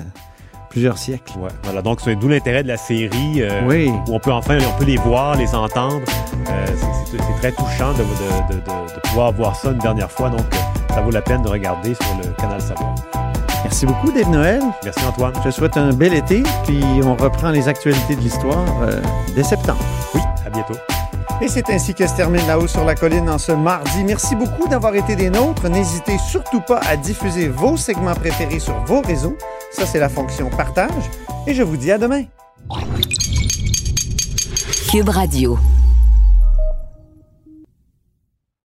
plusieurs 0.69 0.97
siècles. 0.97 1.37
Ouais, 1.39 1.49
voilà, 1.63 1.81
donc 1.81 2.01
c'est 2.01 2.15
d'où 2.15 2.27
l'intérêt 2.27 2.61
de 2.63 2.67
la 2.67 2.77
série, 2.77 3.41
euh, 3.41 3.61
Oui. 3.65 3.87
où 3.89 4.13
on 4.13 4.19
peut 4.19 4.31
enfin 4.31 4.57
on 4.59 4.77
peut 4.79 4.85
les 4.85 4.97
voir, 4.97 5.35
les 5.37 5.55
entendre. 5.55 6.01
Euh, 6.49 6.65
c'est- 7.05 7.17
très 7.39 7.51
touchant 7.51 7.93
de, 7.93 7.99
de- 7.99 8.59
de- 8.59 9.01
pouvoir 9.09 9.31
voir 9.31 9.55
ça 9.55 9.71
une 9.71 9.77
dernière 9.79 10.11
fois, 10.11 10.29
donc 10.29 10.41
ça 10.89 11.01
vaut 11.01 11.11
la 11.11 11.21
peine 11.21 11.41
de 11.43 11.47
regarder 11.47 11.93
sur 11.93 12.17
le 12.23 12.29
canal 12.35 12.59
Savoir. 12.61 12.93
Merci 13.75 13.87
beaucoup, 13.87 14.09
Dave 14.09 14.29
Noël. 14.29 14.61
Merci 14.85 15.05
Antoine. 15.05 15.33
Je 15.35 15.49
te 15.49 15.51
souhaite 15.51 15.75
un 15.75 15.91
bel 15.91 16.13
été, 16.13 16.43
puis 16.63 16.81
on 17.03 17.13
reprend 17.13 17.49
les 17.49 17.67
actualités 17.67 18.15
de 18.15 18.21
l'histoire 18.21 18.65
euh, 18.83 19.01
dès 19.35 19.43
septembre. 19.43 19.83
Oui, 20.13 20.21
à 20.45 20.49
bientôt. 20.49 20.75
Et 21.41 21.49
c'est 21.49 21.69
ainsi 21.69 21.93
que 21.93 22.07
se 22.07 22.15
termine 22.15 22.39
La 22.47 22.57
Haut 22.57 22.67
sur 22.67 22.85
la 22.85 22.95
Colline 22.95 23.29
en 23.29 23.37
ce 23.37 23.51
mardi. 23.51 24.05
Merci 24.05 24.37
beaucoup 24.37 24.69
d'avoir 24.69 24.95
été 24.95 25.17
des 25.17 25.29
nôtres. 25.29 25.67
N'hésitez 25.67 26.17
surtout 26.19 26.61
pas 26.61 26.79
à 26.87 26.95
diffuser 26.95 27.49
vos 27.49 27.75
segments 27.75 28.15
préférés 28.15 28.59
sur 28.59 28.81
vos 28.85 29.01
réseaux. 29.01 29.35
Ça, 29.71 29.85
c'est 29.85 29.99
la 29.99 30.07
fonction 30.07 30.49
partage. 30.49 30.91
Et 31.45 31.53
je 31.53 31.61
vous 31.61 31.75
dis 31.75 31.91
à 31.91 31.97
demain. 31.97 32.23
Cube 34.89 35.09
Radio. 35.09 35.59